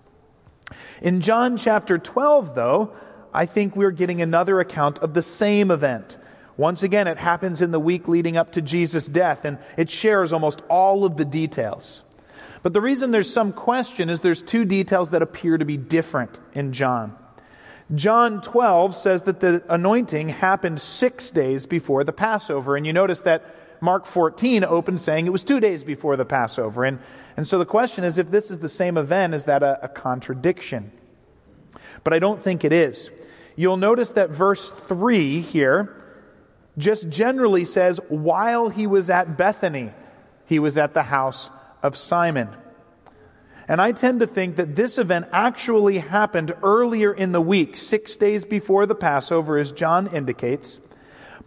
In 1.02 1.22
John 1.22 1.58
chapter 1.58 1.98
12, 1.98 2.56
though, 2.56 2.96
I 3.34 3.46
think 3.46 3.76
we're 3.76 3.92
getting 3.92 4.22
another 4.22 4.60
account 4.60 5.00
of 5.00 5.14
the 5.14 5.22
same 5.22 5.72
event. 5.72 6.18
Once 6.58 6.84
again, 6.84 7.08
it 7.08 7.18
happens 7.18 7.62
in 7.62 7.72
the 7.72 7.80
week 7.80 8.08
leading 8.08 8.38
up 8.38 8.54
to 8.54 8.62
Jesus' 8.62 9.06
death, 9.06 9.44
and 9.44 9.58
it 9.78 9.90
shares 9.90 10.32
almost 10.32 10.62
all 10.70 11.04
of 11.04 11.18
the 11.18 11.26
details. 11.26 12.04
But 12.64 12.74
the 12.74 12.82
reason 12.82 13.12
there's 13.12 13.32
some 13.32 13.52
question 13.52 14.10
is 14.10 14.22
there's 14.22 14.42
two 14.42 14.66
details 14.66 15.10
that 15.10 15.22
appear 15.22 15.58
to 15.58 15.66
be 15.66 15.78
different 15.78 16.40
in 16.54 16.74
John. 16.74 17.16
John 17.94 18.42
12 18.42 18.96
says 18.96 19.24
that 19.24 19.42
the 19.42 19.64
anointing 19.70 20.30
happened 20.30 20.82
six 20.82 21.30
days 21.30 21.66
before 21.66 22.04
the 22.04 22.14
Passover, 22.14 22.76
and 22.76 22.86
you 22.86 22.94
notice 22.94 23.20
that 23.22 23.56
Mark 23.82 24.06
14 24.06 24.64
opened 24.64 25.02
saying 25.02 25.28
it 25.28 25.32
was 25.32 25.44
two 25.44 25.60
days 25.60 25.84
before 25.84 26.16
the 26.16 26.26
Passover. 26.26 26.86
And, 26.86 27.00
and 27.38 27.48
so 27.48 27.60
the 27.60 27.66
question 27.66 28.04
is 28.04 28.18
if 28.18 28.32
this 28.32 28.50
is 28.50 28.60
the 28.60 28.70
same 28.70 28.98
event, 28.98 29.36
is 29.36 29.44
that 29.44 29.62
a, 29.62 29.84
a 29.84 29.88
contradiction? 29.88 30.92
But 32.04 32.14
I 32.14 32.20
don't 32.20 32.42
think 32.42 32.64
it 32.64 32.74
is. 32.74 33.12
You'll 33.56 33.78
notice 33.78 34.10
that 34.10 34.32
verse 34.32 34.72
3 34.72 35.42
here 35.42 36.02
just 36.78 37.10
generally 37.10 37.66
says, 37.66 38.00
while 38.10 38.70
he 38.70 38.88
was 38.88 39.10
at 39.10 39.38
Bethany, 39.38 39.92
he 40.46 40.60
was 40.60 40.78
at 40.78 40.94
the 40.94 41.04
house 41.04 41.50
of 41.82 41.96
Simon. 41.96 42.50
And 43.68 43.82
I 43.82 43.94
tend 43.94 44.20
to 44.20 44.28
think 44.28 44.58
that 44.58 44.76
this 44.76 44.98
event 44.98 45.28
actually 45.32 45.98
happened 45.98 46.54
earlier 46.62 47.14
in 47.14 47.32
the 47.32 47.42
week, 47.42 47.78
six 47.78 48.16
days 48.16 48.46
before 48.46 48.86
the 48.86 48.96
Passover, 48.96 49.58
as 49.58 49.72
John 49.72 50.08
indicates. 50.08 50.80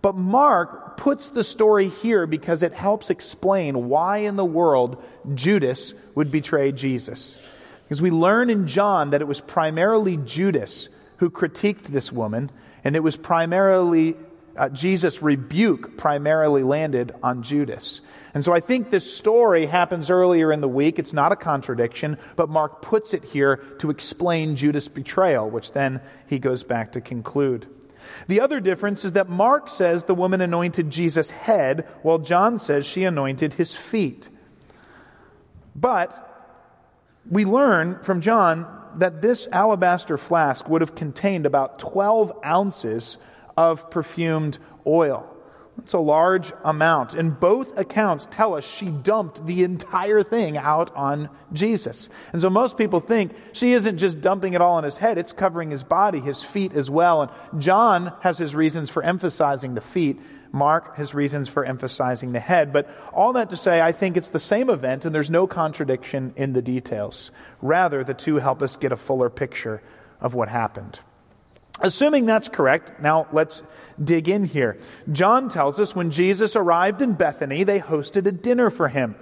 But 0.02 0.16
Mark 0.16 0.96
puts 0.96 1.28
the 1.28 1.44
story 1.44 1.88
here 1.88 2.26
because 2.26 2.62
it 2.62 2.72
helps 2.72 3.10
explain 3.10 3.88
why 3.88 4.18
in 4.18 4.36
the 4.36 4.44
world 4.44 5.02
Judas 5.34 5.94
would 6.14 6.30
betray 6.30 6.72
Jesus. 6.72 7.36
Because 7.84 8.02
we 8.02 8.10
learn 8.10 8.50
in 8.50 8.66
John 8.66 9.10
that 9.10 9.20
it 9.20 9.28
was 9.28 9.40
primarily 9.40 10.16
Judas 10.18 10.88
who 11.18 11.30
critiqued 11.30 11.84
this 11.84 12.12
woman, 12.12 12.50
and 12.84 12.96
it 12.96 13.02
was 13.02 13.16
primarily 13.16 14.16
uh, 14.58 14.68
Jesus' 14.70 15.22
rebuke 15.22 15.96
primarily 15.96 16.62
landed 16.62 17.14
on 17.22 17.42
Judas. 17.42 18.00
And 18.34 18.44
so 18.44 18.52
I 18.52 18.60
think 18.60 18.90
this 18.90 19.10
story 19.10 19.66
happens 19.66 20.10
earlier 20.10 20.52
in 20.52 20.60
the 20.60 20.68
week. 20.68 20.98
It's 20.98 21.12
not 21.12 21.32
a 21.32 21.36
contradiction, 21.36 22.18
but 22.36 22.48
Mark 22.48 22.82
puts 22.82 23.14
it 23.14 23.24
here 23.24 23.56
to 23.78 23.90
explain 23.90 24.56
Judas' 24.56 24.88
betrayal, 24.88 25.48
which 25.48 25.72
then 25.72 26.00
he 26.26 26.38
goes 26.38 26.62
back 26.62 26.92
to 26.92 27.00
conclude. 27.00 27.66
The 28.26 28.40
other 28.40 28.60
difference 28.60 29.04
is 29.04 29.12
that 29.12 29.28
Mark 29.28 29.68
says 29.68 30.04
the 30.04 30.14
woman 30.14 30.40
anointed 30.40 30.90
Jesus' 30.90 31.30
head, 31.30 31.86
while 32.02 32.18
John 32.18 32.58
says 32.58 32.86
she 32.86 33.04
anointed 33.04 33.54
his 33.54 33.74
feet. 33.74 34.28
But 35.74 36.24
we 37.30 37.44
learn 37.44 37.98
from 38.02 38.20
John 38.20 38.66
that 38.96 39.22
this 39.22 39.46
alabaster 39.52 40.18
flask 40.18 40.68
would 40.68 40.80
have 40.80 40.94
contained 40.94 41.46
about 41.46 41.78
12 41.78 42.32
ounces 42.44 43.16
of 43.58 43.90
perfumed 43.90 44.56
oil. 44.86 45.28
It's 45.78 45.92
a 45.92 45.98
large 45.98 46.52
amount. 46.62 47.14
And 47.14 47.38
both 47.38 47.76
accounts 47.76 48.28
tell 48.30 48.54
us 48.54 48.62
she 48.62 48.86
dumped 48.86 49.44
the 49.44 49.64
entire 49.64 50.22
thing 50.22 50.56
out 50.56 50.94
on 50.94 51.28
Jesus. 51.52 52.08
And 52.32 52.40
so 52.40 52.50
most 52.50 52.78
people 52.78 53.00
think 53.00 53.32
she 53.52 53.72
isn't 53.72 53.98
just 53.98 54.20
dumping 54.20 54.54
it 54.54 54.60
all 54.60 54.74
on 54.74 54.84
his 54.84 54.96
head, 54.96 55.18
it's 55.18 55.32
covering 55.32 55.70
his 55.70 55.82
body, 55.82 56.20
his 56.20 56.40
feet 56.40 56.72
as 56.72 56.88
well. 56.88 57.22
And 57.22 57.60
John 57.60 58.12
has 58.20 58.38
his 58.38 58.54
reasons 58.54 58.90
for 58.90 59.02
emphasizing 59.02 59.74
the 59.74 59.80
feet. 59.80 60.20
Mark 60.52 60.96
has 60.96 61.12
reasons 61.12 61.48
for 61.48 61.64
emphasizing 61.64 62.30
the 62.30 62.40
head. 62.40 62.72
But 62.72 62.88
all 63.12 63.32
that 63.32 63.50
to 63.50 63.56
say, 63.56 63.80
I 63.80 63.90
think 63.90 64.16
it's 64.16 64.30
the 64.30 64.38
same 64.38 64.70
event 64.70 65.04
and 65.04 65.12
there's 65.12 65.30
no 65.30 65.48
contradiction 65.48 66.32
in 66.36 66.52
the 66.52 66.62
details. 66.62 67.32
Rather, 67.60 68.04
the 68.04 68.14
two 68.14 68.36
help 68.36 68.62
us 68.62 68.76
get 68.76 68.92
a 68.92 68.96
fuller 68.96 69.28
picture 69.28 69.82
of 70.20 70.34
what 70.34 70.48
happened. 70.48 71.00
Assuming 71.80 72.26
that's 72.26 72.48
correct, 72.48 73.00
now 73.00 73.28
let's 73.32 73.62
dig 74.02 74.28
in 74.28 74.44
here. 74.44 74.78
John 75.12 75.48
tells 75.48 75.78
us 75.78 75.94
when 75.94 76.10
Jesus 76.10 76.56
arrived 76.56 77.02
in 77.02 77.12
Bethany, 77.12 77.64
they 77.64 77.78
hosted 77.78 78.26
a 78.26 78.32
dinner 78.32 78.70
for 78.70 78.88
him. 78.88 79.14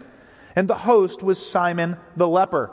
And 0.54 0.68
the 0.68 0.74
host 0.74 1.22
was 1.22 1.44
Simon 1.44 1.98
the 2.16 2.26
leper. 2.26 2.70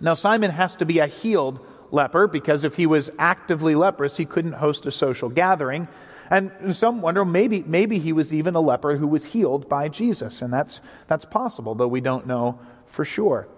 Now, 0.00 0.14
Simon 0.14 0.50
has 0.50 0.76
to 0.76 0.84
be 0.84 0.98
a 0.98 1.06
healed 1.06 1.58
leper 1.90 2.28
because 2.28 2.64
if 2.64 2.76
he 2.76 2.86
was 2.86 3.10
actively 3.18 3.74
leprous, 3.74 4.16
he 4.16 4.26
couldn't 4.26 4.52
host 4.52 4.86
a 4.86 4.92
social 4.92 5.30
gathering. 5.30 5.88
And 6.30 6.76
some 6.76 7.00
wonder 7.00 7.24
maybe, 7.24 7.62
maybe 7.62 7.98
he 7.98 8.12
was 8.12 8.34
even 8.34 8.54
a 8.54 8.60
leper 8.60 8.96
who 8.96 9.06
was 9.06 9.24
healed 9.24 9.68
by 9.68 9.88
Jesus. 9.88 10.42
And 10.42 10.52
that's, 10.52 10.82
that's 11.06 11.24
possible, 11.24 11.74
though 11.74 11.88
we 11.88 12.02
don't 12.02 12.26
know 12.26 12.60
for 12.86 13.06
sure. 13.06 13.48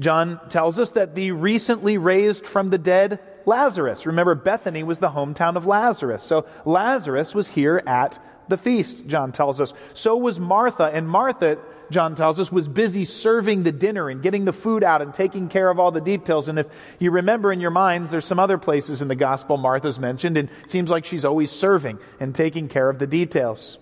John 0.00 0.40
tells 0.48 0.78
us 0.78 0.90
that 0.90 1.14
the 1.14 1.32
recently 1.32 1.98
raised 1.98 2.46
from 2.46 2.68
the 2.68 2.78
dead 2.78 3.20
Lazarus. 3.46 4.06
Remember, 4.06 4.34
Bethany 4.34 4.82
was 4.82 4.98
the 4.98 5.10
hometown 5.10 5.56
of 5.56 5.66
Lazarus. 5.66 6.22
So 6.22 6.46
Lazarus 6.64 7.34
was 7.34 7.48
here 7.48 7.82
at 7.86 8.18
the 8.48 8.58
feast, 8.58 9.06
John 9.06 9.32
tells 9.32 9.60
us. 9.60 9.74
So 9.94 10.16
was 10.16 10.40
Martha, 10.40 10.84
and 10.84 11.08
Martha, 11.08 11.58
John 11.90 12.14
tells 12.14 12.40
us, 12.40 12.50
was 12.50 12.68
busy 12.68 13.04
serving 13.04 13.62
the 13.62 13.72
dinner 13.72 14.08
and 14.08 14.22
getting 14.22 14.44
the 14.44 14.52
food 14.52 14.82
out 14.82 15.02
and 15.02 15.12
taking 15.12 15.48
care 15.48 15.70
of 15.70 15.78
all 15.78 15.90
the 15.90 16.00
details. 16.00 16.48
And 16.48 16.58
if 16.58 16.66
you 16.98 17.10
remember 17.10 17.52
in 17.52 17.60
your 17.60 17.70
minds, 17.70 18.10
there's 18.10 18.24
some 18.24 18.38
other 18.38 18.58
places 18.58 19.02
in 19.02 19.08
the 19.08 19.14
gospel 19.14 19.56
Martha's 19.56 19.98
mentioned, 19.98 20.36
and 20.36 20.48
it 20.64 20.70
seems 20.70 20.90
like 20.90 21.04
she's 21.04 21.24
always 21.24 21.50
serving 21.50 21.98
and 22.20 22.34
taking 22.34 22.68
care 22.68 22.88
of 22.88 22.98
the 22.98 23.06
details. 23.06 23.78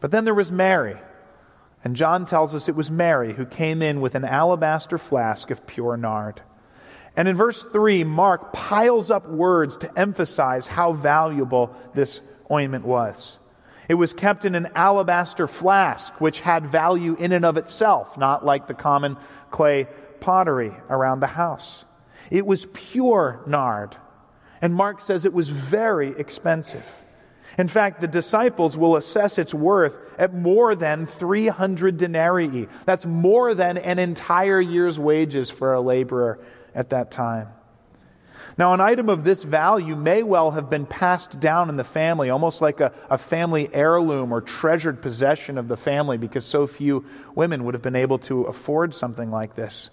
But 0.00 0.10
then 0.10 0.24
there 0.24 0.34
was 0.34 0.50
Mary. 0.50 0.96
And 1.84 1.96
John 1.96 2.26
tells 2.26 2.54
us 2.54 2.68
it 2.68 2.76
was 2.76 2.90
Mary 2.90 3.32
who 3.32 3.44
came 3.44 3.82
in 3.82 4.00
with 4.00 4.14
an 4.14 4.24
alabaster 4.24 4.98
flask 4.98 5.50
of 5.50 5.66
pure 5.66 5.96
nard. 5.96 6.40
And 7.16 7.28
in 7.28 7.36
verse 7.36 7.62
3, 7.62 8.04
Mark 8.04 8.52
piles 8.52 9.10
up 9.10 9.28
words 9.28 9.76
to 9.78 9.98
emphasize 9.98 10.66
how 10.66 10.92
valuable 10.92 11.74
this 11.94 12.20
ointment 12.50 12.84
was. 12.84 13.38
It 13.88 13.94
was 13.94 14.14
kept 14.14 14.44
in 14.44 14.54
an 14.54 14.70
alabaster 14.74 15.46
flask, 15.46 16.18
which 16.20 16.40
had 16.40 16.66
value 16.66 17.14
in 17.18 17.32
and 17.32 17.44
of 17.44 17.56
itself, 17.56 18.16
not 18.16 18.44
like 18.44 18.66
the 18.66 18.74
common 18.74 19.16
clay 19.50 19.86
pottery 20.20 20.72
around 20.88 21.20
the 21.20 21.26
house. 21.26 21.84
It 22.30 22.46
was 22.46 22.66
pure 22.72 23.42
nard. 23.46 23.96
And 24.62 24.74
Mark 24.74 25.00
says 25.00 25.24
it 25.24 25.34
was 25.34 25.50
very 25.50 26.10
expensive. 26.16 26.86
In 27.58 27.68
fact, 27.68 28.00
the 28.00 28.08
disciples 28.08 28.78
will 28.78 28.96
assess 28.96 29.36
its 29.36 29.52
worth 29.52 29.98
at 30.16 30.32
more 30.32 30.74
than 30.74 31.04
300 31.04 31.98
denarii. 31.98 32.68
That's 32.86 33.04
more 33.04 33.54
than 33.54 33.76
an 33.76 33.98
entire 33.98 34.60
year's 34.60 34.98
wages 34.98 35.50
for 35.50 35.74
a 35.74 35.80
laborer 35.80 36.38
at 36.74 36.90
that 36.90 37.10
time. 37.10 37.48
Now, 38.58 38.74
an 38.74 38.80
item 38.80 39.08
of 39.08 39.24
this 39.24 39.42
value 39.42 39.96
may 39.96 40.22
well 40.22 40.50
have 40.50 40.68
been 40.68 40.84
passed 40.84 41.40
down 41.40 41.68
in 41.70 41.76
the 41.76 41.84
family, 41.84 42.28
almost 42.28 42.60
like 42.60 42.80
a, 42.80 42.92
a, 43.08 43.16
family 43.16 43.72
heirloom 43.72 44.32
or 44.32 44.40
treasured 44.40 45.00
possession 45.00 45.56
of 45.56 45.68
the 45.68 45.76
family, 45.76 46.18
because 46.18 46.44
so 46.44 46.66
few 46.66 47.06
women 47.34 47.64
would 47.64 47.74
have 47.74 47.82
been 47.82 47.96
able 47.96 48.18
to 48.18 48.42
afford 48.42 48.94
something 48.94 49.30
like 49.30 49.54
this. 49.54 49.88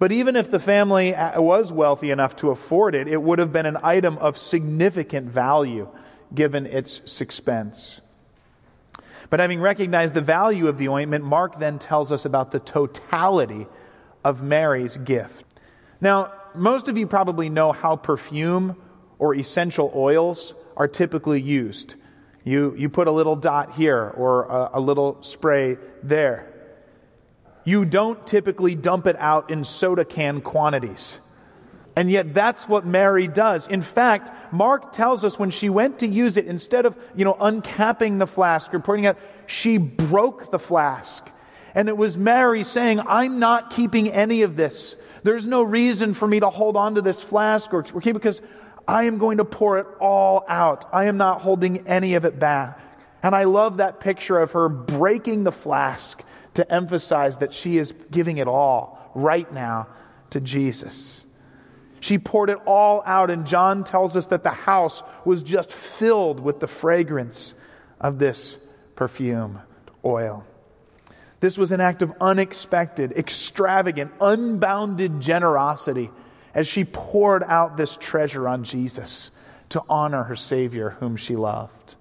But 0.00 0.12
even 0.12 0.34
if 0.34 0.50
the 0.50 0.58
family 0.58 1.14
uh, 1.14 1.40
was 1.40 1.70
wealthy 1.70 2.10
enough 2.10 2.36
to 2.36 2.50
afford 2.50 2.94
it, 2.94 3.06
it 3.06 3.20
would 3.20 3.38
have 3.38 3.52
been 3.52 3.66
an 3.66 3.76
item 3.82 4.18
of 4.18 4.38
significant 4.38 5.28
value 5.28 5.88
given 6.34 6.66
its 6.66 7.20
expense. 7.20 8.00
But 9.28 9.38
having 9.38 9.60
recognized 9.60 10.14
the 10.14 10.20
value 10.20 10.66
of 10.66 10.78
the 10.78 10.88
ointment, 10.88 11.24
Mark 11.24 11.60
then 11.60 11.78
tells 11.78 12.10
us 12.10 12.24
about 12.24 12.50
the 12.50 12.58
totality 12.58 13.66
of 14.24 14.42
Mary's 14.42 14.96
gift. 14.96 15.44
Now, 16.00 16.32
most 16.54 16.88
of 16.88 16.96
you 16.96 17.06
probably 17.06 17.48
know 17.48 17.72
how 17.72 17.96
perfume 17.96 18.76
or 19.18 19.34
essential 19.34 19.92
oils 19.94 20.54
are 20.76 20.88
typically 20.88 21.40
used. 21.40 21.94
You, 22.44 22.74
you 22.76 22.88
put 22.88 23.06
a 23.06 23.12
little 23.12 23.36
dot 23.36 23.74
here 23.74 24.12
or 24.16 24.44
a, 24.44 24.70
a 24.74 24.80
little 24.80 25.22
spray 25.22 25.76
there. 26.02 26.46
You 27.64 27.84
don't 27.84 28.26
typically 28.26 28.74
dump 28.74 29.06
it 29.06 29.16
out 29.18 29.50
in 29.50 29.64
soda 29.64 30.04
can 30.04 30.40
quantities. 30.40 31.20
And 31.94 32.10
yet 32.10 32.32
that's 32.32 32.66
what 32.66 32.86
Mary 32.86 33.28
does. 33.28 33.66
In 33.66 33.82
fact, 33.82 34.52
Mark 34.52 34.92
tells 34.92 35.22
us 35.22 35.38
when 35.38 35.50
she 35.50 35.68
went 35.68 35.98
to 35.98 36.06
use 36.06 36.38
it, 36.38 36.46
instead 36.46 36.86
of, 36.86 36.96
you 37.14 37.26
know, 37.26 37.34
uncapping 37.34 38.18
the 38.18 38.26
flask 38.26 38.72
or 38.72 38.80
putting 38.80 39.04
it, 39.04 39.18
she 39.46 39.76
broke 39.76 40.50
the 40.50 40.58
flask. 40.58 41.28
And 41.74 41.88
it 41.88 41.96
was 41.96 42.16
Mary 42.16 42.64
saying, 42.64 43.00
I'm 43.00 43.38
not 43.38 43.70
keeping 43.70 44.10
any 44.10 44.42
of 44.42 44.56
this. 44.56 44.96
There's 45.22 45.46
no 45.46 45.62
reason 45.62 46.14
for 46.14 46.26
me 46.26 46.40
to 46.40 46.50
hold 46.50 46.76
on 46.76 46.94
to 46.94 47.02
this 47.02 47.22
flask 47.22 47.72
or, 47.72 47.84
or 47.94 48.00
keep 48.00 48.10
it 48.10 48.14
because 48.14 48.40
I 48.86 49.04
am 49.04 49.18
going 49.18 49.38
to 49.38 49.44
pour 49.44 49.78
it 49.78 49.86
all 50.00 50.44
out. 50.48 50.88
I 50.92 51.04
am 51.04 51.16
not 51.16 51.42
holding 51.42 51.86
any 51.86 52.14
of 52.14 52.24
it 52.24 52.38
back. 52.38 52.80
And 53.22 53.34
I 53.34 53.44
love 53.44 53.76
that 53.76 54.00
picture 54.00 54.38
of 54.38 54.52
her 54.52 54.68
breaking 54.68 55.44
the 55.44 55.52
flask 55.52 56.22
to 56.54 56.72
emphasize 56.72 57.38
that 57.38 57.52
she 57.52 57.76
is 57.76 57.94
giving 58.10 58.38
it 58.38 58.48
all 58.48 59.10
right 59.14 59.50
now 59.52 59.88
to 60.30 60.40
Jesus. 60.40 61.24
She 62.00 62.18
poured 62.18 62.48
it 62.48 62.58
all 62.64 63.02
out, 63.04 63.30
and 63.30 63.46
John 63.46 63.84
tells 63.84 64.16
us 64.16 64.26
that 64.26 64.42
the 64.42 64.50
house 64.50 65.02
was 65.24 65.42
just 65.42 65.70
filled 65.70 66.40
with 66.40 66.58
the 66.58 66.66
fragrance 66.66 67.54
of 68.00 68.18
this 68.18 68.56
perfume 68.96 69.60
oil. 70.04 70.46
This 71.40 71.56
was 71.56 71.72
an 71.72 71.80
act 71.80 72.02
of 72.02 72.12
unexpected, 72.20 73.12
extravagant, 73.12 74.12
unbounded 74.20 75.20
generosity 75.20 76.10
as 76.54 76.68
she 76.68 76.84
poured 76.84 77.42
out 77.42 77.76
this 77.76 77.96
treasure 77.96 78.46
on 78.46 78.64
Jesus 78.64 79.30
to 79.70 79.82
honor 79.88 80.24
her 80.24 80.36
Savior, 80.36 80.90
whom 81.00 81.16
she 81.16 81.36
loved. 81.36 81.96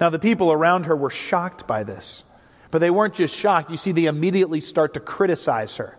Now, 0.00 0.10
the 0.10 0.18
people 0.18 0.50
around 0.50 0.84
her 0.84 0.96
were 0.96 1.10
shocked 1.10 1.66
by 1.66 1.84
this, 1.84 2.24
but 2.70 2.78
they 2.78 2.90
weren't 2.90 3.14
just 3.14 3.36
shocked. 3.36 3.70
You 3.70 3.76
see, 3.76 3.92
they 3.92 4.06
immediately 4.06 4.60
start 4.60 4.94
to 4.94 5.00
criticize 5.00 5.76
her. 5.76 5.96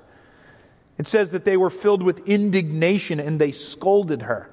It 0.98 1.08
says 1.08 1.30
that 1.30 1.46
they 1.46 1.58
were 1.58 1.70
filled 1.70 2.04
with 2.04 2.28
indignation 2.28 3.20
and 3.20 3.40
they 3.40 3.52
scolded 3.52 4.24
her. 4.24 4.50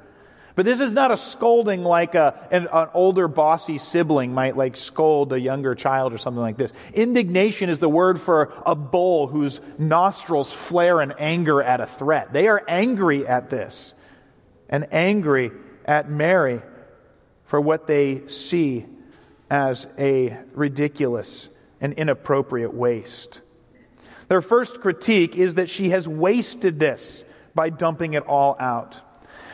But 0.59 0.65
this 0.65 0.81
is 0.81 0.93
not 0.93 1.13
a 1.13 1.17
scolding 1.17 1.85
like 1.85 2.17
a, 2.17 2.49
an, 2.51 2.67
an, 2.73 2.89
older 2.93 3.29
bossy 3.29 3.79
sibling 3.79 4.35
might 4.35 4.57
like 4.57 4.77
scold 4.77 5.33
a 5.33 5.39
younger 5.39 5.77
child 5.77 6.13
or 6.13 6.19
something 6.19 6.41
like 6.41 6.57
this. 6.57 6.73
Indignation 6.93 7.69
is 7.69 7.79
the 7.79 7.89
word 7.89 8.21
for 8.21 8.53
a 8.67 8.75
bull 8.75 9.29
whose 9.29 9.61
nostrils 9.79 10.53
flare 10.53 11.01
in 11.01 11.13
anger 11.13 11.63
at 11.63 11.81
a 11.81 11.87
threat. 11.87 12.33
They 12.33 12.49
are 12.49 12.61
angry 12.67 13.25
at 13.25 13.51
this 13.51 13.95
and 14.69 14.93
angry 14.93 15.53
at 15.85 16.11
Mary 16.11 16.61
for 17.45 17.61
what 17.61 17.87
they 17.87 18.27
see 18.27 18.85
as 19.49 19.87
a 19.97 20.39
ridiculous 20.55 21.49
and 21.81 21.93
inappropriate 21.93 22.75
waste. 22.75 23.43
Their 24.27 24.43
first 24.43 24.81
critique 24.81 25.37
is 25.37 25.55
that 25.55 25.71
she 25.71 25.91
has 25.91 26.09
wasted 26.09 26.81
this 26.81 27.23
by 27.55 27.71
dumping 27.71 28.15
it 28.15 28.27
all 28.27 28.57
out. 28.59 29.03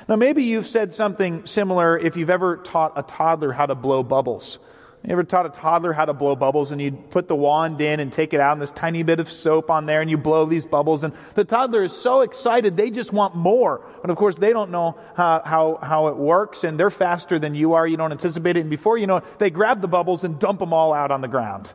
Now, 0.09 0.17
maybe 0.17 0.45
you've 0.45 0.67
said 0.67 0.93
something 0.93 1.47
similar 1.47 1.99
if 1.99 2.17
you've 2.17 2.31
ever 2.31 2.59
taught 2.59 2.93
a 2.97 3.03
toddler 3.03 3.53
how 3.53 3.67
to 3.67 3.75
blow 3.75 4.03
bubbles. 4.03 4.59
You 5.03 5.13
ever 5.13 5.25
taught 5.25 5.45
a 5.45 5.51
toddler 5.51 5.93
how 5.93 6.07
to 6.07 6.15
blow 6.15 6.35
bubbles 6.35 6.73
and 6.73 6.81
you 6.81 6.93
put 6.93 7.29
the 7.29 7.37
wand 7.37 7.79
in 7.83 8.01
and 8.01 8.11
take 8.11 8.33
it 8.33 8.41
out 8.41 8.53
and 8.53 8.63
this 8.63 8.71
tiny 8.71 9.03
bit 9.03 9.21
of 9.21 9.31
soap 9.31 9.71
on 9.71 9.85
there 9.85 10.01
and 10.01 10.09
you 10.09 10.17
blow 10.17 10.47
these 10.47 10.65
bubbles 10.65 11.05
and 11.05 11.13
the 11.35 11.45
toddler 11.45 11.83
is 11.85 11.93
so 11.93 12.23
excited 12.23 12.79
they 12.79 12.91
just 12.91 13.13
want 13.13 13.35
more. 13.35 13.85
But 14.01 14.09
of 14.09 14.17
course 14.17 14.37
they 14.37 14.55
don't 14.55 14.71
know 14.71 14.99
how, 15.15 15.43
how, 15.45 15.79
how 15.83 16.07
it 16.07 16.17
works 16.17 16.65
and 16.65 16.81
they're 16.81 16.89
faster 16.89 17.39
than 17.39 17.55
you 17.55 17.75
are. 17.75 17.87
You 17.87 17.99
don't 17.99 18.13
anticipate 18.13 18.57
it. 18.57 18.61
And 18.61 18.71
before 18.71 18.97
you 18.97 19.07
know 19.07 19.19
it, 19.19 19.25
they 19.39 19.51
grab 19.51 19.83
the 19.83 19.89
bubbles 19.89 20.25
and 20.25 20.39
dump 20.39 20.59
them 20.59 20.73
all 20.73 20.95
out 20.95 21.11
on 21.11 21.21
the 21.21 21.29
ground. 21.29 21.71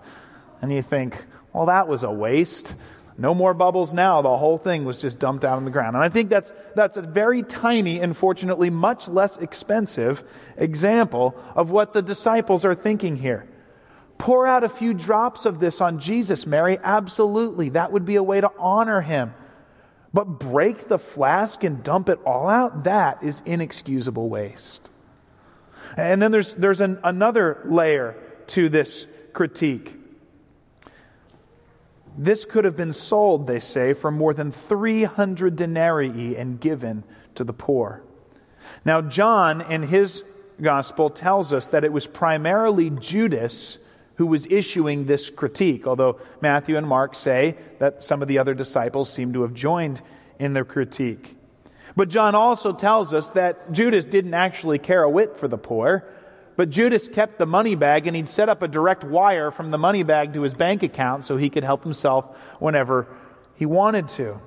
And 0.63 0.73
you 0.73 0.81
think, 0.81 1.23
well, 1.53 1.67
that 1.67 1.87
was 1.87 2.01
a 2.01 2.11
waste. 2.11 2.73
No 3.19 3.33
more 3.33 3.53
bubbles 3.53 3.93
now. 3.93 4.21
The 4.21 4.37
whole 4.37 4.57
thing 4.57 4.85
was 4.85 4.97
just 4.97 5.19
dumped 5.19 5.43
out 5.43 5.57
on 5.57 5.65
the 5.65 5.71
ground. 5.71 5.97
And 5.97 6.03
I 6.03 6.07
think 6.07 6.29
that's, 6.29 6.53
that's 6.73 6.95
a 6.95 7.01
very 7.01 7.43
tiny 7.43 7.99
and 7.99 8.15
fortunately 8.15 8.69
much 8.69 9.09
less 9.09 9.35
expensive 9.35 10.23
example 10.55 11.35
of 11.53 11.69
what 11.69 11.91
the 11.91 12.01
disciples 12.01 12.63
are 12.63 12.75
thinking 12.75 13.17
here. 13.17 13.45
Pour 14.17 14.47
out 14.47 14.63
a 14.63 14.69
few 14.69 14.93
drops 14.93 15.45
of 15.45 15.59
this 15.59 15.81
on 15.81 15.99
Jesus, 15.99 16.45
Mary. 16.45 16.79
Absolutely. 16.81 17.69
That 17.69 17.91
would 17.91 18.05
be 18.05 18.15
a 18.15 18.23
way 18.23 18.39
to 18.39 18.51
honor 18.57 19.01
him. 19.01 19.33
But 20.13 20.39
break 20.39 20.87
the 20.87 20.97
flask 20.97 21.61
and 21.65 21.83
dump 21.83 22.07
it 22.07 22.19
all 22.25 22.47
out? 22.47 22.85
That 22.85 23.21
is 23.21 23.41
inexcusable 23.45 24.29
waste. 24.29 24.87
And 25.97 26.21
then 26.21 26.31
there's, 26.31 26.53
there's 26.53 26.79
an, 26.79 26.99
another 27.03 27.61
layer 27.65 28.15
to 28.47 28.69
this 28.69 29.07
critique. 29.33 29.98
This 32.21 32.43
could 32.43 32.65
have 32.65 32.75
been 32.75 32.91
sold, 32.91 33.47
they 33.47 33.61
say, 33.61 33.93
for 33.93 34.11
more 34.11 34.33
than 34.33 34.51
300 34.51 35.55
denarii 35.55 36.35
and 36.35 36.59
given 36.59 37.05
to 37.35 37.45
the 37.45 37.53
poor. 37.53 38.03
Now, 38.83 39.01
John, 39.01 39.61
in 39.61 39.83
his 39.83 40.23
gospel, 40.61 41.09
tells 41.09 41.53
us 41.53 41.67
that 41.67 41.85
it 41.85 41.93
was 41.93 42.05
primarily 42.05 42.89
Judas 42.89 43.77
who 44.15 44.25
was 44.27 44.45
issuing 44.47 45.05
this 45.05 45.29
critique, 45.29 45.87
although 45.87 46.19
Matthew 46.41 46.75
and 46.75 46.85
Mark 46.85 47.15
say 47.15 47.55
that 47.79 48.03
some 48.03 48.21
of 48.21 48.27
the 48.27 48.39
other 48.39 48.53
disciples 48.53 49.09
seem 49.09 49.31
to 49.31 49.43
have 49.43 49.53
joined 49.53 50.01
in 50.39 50.51
their 50.51 50.65
critique. 50.65 51.37
But 51.95 52.09
John 52.09 52.35
also 52.35 52.73
tells 52.73 53.13
us 53.13 53.29
that 53.29 53.71
Judas 53.71 54.03
didn't 54.03 54.33
actually 54.33 54.77
care 54.77 55.03
a 55.03 55.09
whit 55.09 55.39
for 55.39 55.47
the 55.47 55.57
poor. 55.57 56.03
But 56.59 56.71
Judas 56.71 57.07
kept 57.07 57.37
the 57.37 57.45
money 57.45 57.75
bag 57.75 58.05
and 58.05 58.13
he'd 58.13 58.27
set 58.27 58.49
up 58.49 58.61
a 58.61 58.67
direct 58.67 59.05
wire 59.05 59.49
from 59.49 59.71
the 59.71 59.77
money 59.77 60.03
bag 60.03 60.33
to 60.33 60.41
his 60.41 60.53
bank 60.53 60.83
account 60.83 61.23
so 61.23 61.37
he 61.37 61.49
could 61.49 61.63
help 61.63 61.85
himself 61.85 62.25
whenever 62.59 63.07
he 63.55 63.65
wanted 63.65 64.09
to. 64.09 64.41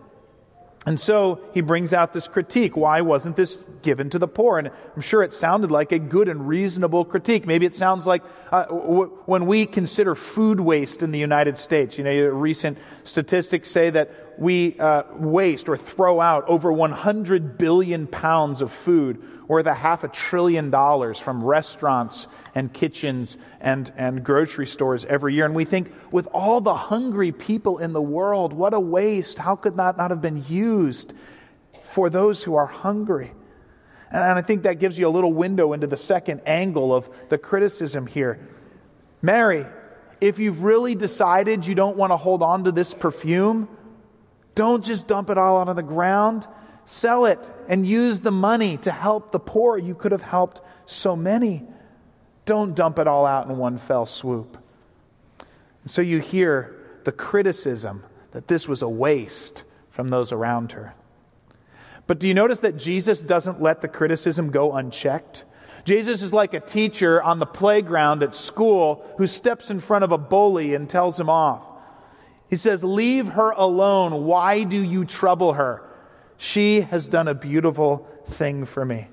And 0.84 1.00
so 1.00 1.40
he 1.54 1.62
brings 1.62 1.94
out 1.94 2.12
this 2.12 2.28
critique. 2.28 2.76
Why 2.76 3.00
wasn't 3.00 3.36
this 3.36 3.56
given 3.80 4.10
to 4.10 4.18
the 4.18 4.28
poor? 4.28 4.58
And 4.58 4.68
I'm 4.94 5.00
sure 5.00 5.22
it 5.22 5.32
sounded 5.32 5.70
like 5.70 5.90
a 5.90 5.98
good 5.98 6.28
and 6.28 6.46
reasonable 6.46 7.06
critique. 7.06 7.46
Maybe 7.46 7.64
it 7.64 7.74
sounds 7.74 8.04
like 8.04 8.22
uh, 8.50 8.64
w- 8.66 9.18
when 9.24 9.46
we 9.46 9.64
consider 9.64 10.14
food 10.14 10.60
waste 10.60 11.02
in 11.02 11.12
the 11.12 11.18
United 11.18 11.56
States. 11.56 11.96
You 11.96 12.04
know, 12.04 12.12
recent 12.26 12.76
statistics 13.04 13.70
say 13.70 13.88
that 13.88 14.31
we 14.38 14.78
uh, 14.78 15.02
waste 15.14 15.68
or 15.68 15.76
throw 15.76 16.20
out 16.20 16.48
over 16.48 16.72
100 16.72 17.58
billion 17.58 18.06
pounds 18.06 18.60
of 18.60 18.72
food 18.72 19.22
worth 19.48 19.66
a 19.66 19.74
half 19.74 20.02
a 20.04 20.08
trillion 20.08 20.70
dollars 20.70 21.18
from 21.18 21.44
restaurants 21.44 22.26
and 22.54 22.72
kitchens 22.72 23.36
and, 23.60 23.92
and 23.96 24.24
grocery 24.24 24.66
stores 24.66 25.04
every 25.04 25.34
year. 25.34 25.44
And 25.44 25.54
we 25.54 25.64
think, 25.64 25.92
with 26.10 26.26
all 26.28 26.60
the 26.60 26.74
hungry 26.74 27.32
people 27.32 27.78
in 27.78 27.92
the 27.92 28.02
world, 28.02 28.52
what 28.52 28.72
a 28.72 28.80
waste. 28.80 29.38
How 29.38 29.56
could 29.56 29.76
that 29.76 29.96
not 29.96 30.10
have 30.10 30.22
been 30.22 30.44
used 30.48 31.12
for 31.82 32.08
those 32.08 32.42
who 32.42 32.54
are 32.54 32.66
hungry? 32.66 33.32
And 34.10 34.38
I 34.38 34.42
think 34.42 34.62
that 34.64 34.78
gives 34.78 34.98
you 34.98 35.08
a 35.08 35.10
little 35.10 35.32
window 35.32 35.72
into 35.72 35.86
the 35.86 35.96
second 35.96 36.42
angle 36.46 36.94
of 36.94 37.08
the 37.28 37.38
criticism 37.38 38.06
here. 38.06 38.46
Mary, 39.22 39.66
if 40.20 40.38
you've 40.38 40.62
really 40.62 40.94
decided 40.94 41.66
you 41.66 41.74
don't 41.74 41.96
want 41.96 42.12
to 42.12 42.16
hold 42.16 42.42
on 42.42 42.64
to 42.64 42.72
this 42.72 42.94
perfume, 42.94 43.68
don't 44.54 44.84
just 44.84 45.06
dump 45.06 45.30
it 45.30 45.38
all 45.38 45.60
out 45.60 45.68
on 45.68 45.76
the 45.76 45.82
ground. 45.82 46.46
Sell 46.84 47.26
it 47.26 47.50
and 47.68 47.86
use 47.86 48.20
the 48.20 48.32
money 48.32 48.76
to 48.78 48.90
help 48.90 49.32
the 49.32 49.38
poor. 49.38 49.78
You 49.78 49.94
could 49.94 50.12
have 50.12 50.22
helped 50.22 50.60
so 50.86 51.16
many. 51.16 51.64
Don't 52.44 52.74
dump 52.74 52.98
it 52.98 53.06
all 53.06 53.24
out 53.24 53.48
in 53.48 53.56
one 53.56 53.78
fell 53.78 54.04
swoop. 54.04 54.58
And 55.82 55.90
so 55.90 56.02
you 56.02 56.18
hear 56.18 56.76
the 57.04 57.12
criticism 57.12 58.04
that 58.32 58.48
this 58.48 58.66
was 58.66 58.82
a 58.82 58.88
waste 58.88 59.62
from 59.90 60.08
those 60.08 60.32
around 60.32 60.72
her. 60.72 60.94
But 62.06 62.18
do 62.18 62.26
you 62.26 62.34
notice 62.34 62.58
that 62.60 62.76
Jesus 62.76 63.20
doesn't 63.20 63.62
let 63.62 63.80
the 63.80 63.88
criticism 63.88 64.50
go 64.50 64.74
unchecked? 64.74 65.44
Jesus 65.84 66.22
is 66.22 66.32
like 66.32 66.54
a 66.54 66.60
teacher 66.60 67.22
on 67.22 67.38
the 67.38 67.46
playground 67.46 68.22
at 68.22 68.34
school 68.34 69.04
who 69.18 69.26
steps 69.26 69.70
in 69.70 69.80
front 69.80 70.04
of 70.04 70.12
a 70.12 70.18
bully 70.18 70.74
and 70.74 70.88
tells 70.88 71.18
him 71.18 71.28
off. 71.28 71.71
He 72.52 72.58
says, 72.58 72.84
Leave 72.84 73.28
her 73.28 73.52
alone. 73.52 74.26
Why 74.26 74.64
do 74.64 74.76
you 74.76 75.06
trouble 75.06 75.54
her? 75.54 75.82
She 76.36 76.82
has 76.82 77.08
done 77.08 77.26
a 77.26 77.34
beautiful 77.34 78.06
thing 78.26 78.66
for 78.66 78.84
me. 78.84 79.08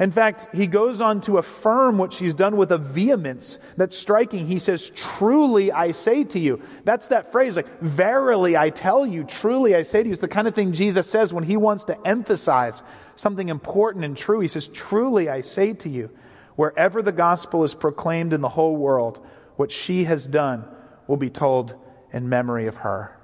In 0.00 0.10
fact, 0.10 0.48
he 0.54 0.66
goes 0.66 1.02
on 1.02 1.20
to 1.22 1.36
affirm 1.36 1.98
what 1.98 2.14
she's 2.14 2.32
done 2.32 2.56
with 2.56 2.72
a 2.72 2.78
vehemence 2.78 3.58
that's 3.76 3.94
striking. 3.94 4.46
He 4.46 4.58
says, 4.58 4.90
Truly 4.94 5.70
I 5.70 5.92
say 5.92 6.24
to 6.24 6.38
you. 6.38 6.62
That's 6.84 7.08
that 7.08 7.30
phrase, 7.30 7.56
like, 7.56 7.78
verily 7.82 8.56
I 8.56 8.70
tell 8.70 9.04
you, 9.04 9.24
truly 9.24 9.76
I 9.76 9.82
say 9.82 10.02
to 10.02 10.08
you. 10.08 10.12
It's 10.12 10.22
the 10.22 10.26
kind 10.26 10.48
of 10.48 10.54
thing 10.54 10.72
Jesus 10.72 11.10
says 11.10 11.34
when 11.34 11.44
he 11.44 11.58
wants 11.58 11.84
to 11.84 12.06
emphasize 12.06 12.82
something 13.16 13.50
important 13.50 14.02
and 14.02 14.16
true. 14.16 14.40
He 14.40 14.48
says, 14.48 14.68
Truly 14.68 15.28
I 15.28 15.42
say 15.42 15.74
to 15.74 15.90
you, 15.90 16.08
wherever 16.54 17.02
the 17.02 17.12
gospel 17.12 17.64
is 17.64 17.74
proclaimed 17.74 18.32
in 18.32 18.40
the 18.40 18.48
whole 18.48 18.76
world, 18.78 19.22
what 19.56 19.70
she 19.70 20.04
has 20.04 20.26
done 20.26 20.64
will 21.06 21.18
be 21.18 21.28
told 21.28 21.74
in 22.16 22.30
memory 22.30 22.66
of 22.66 22.76
her. 22.76 23.14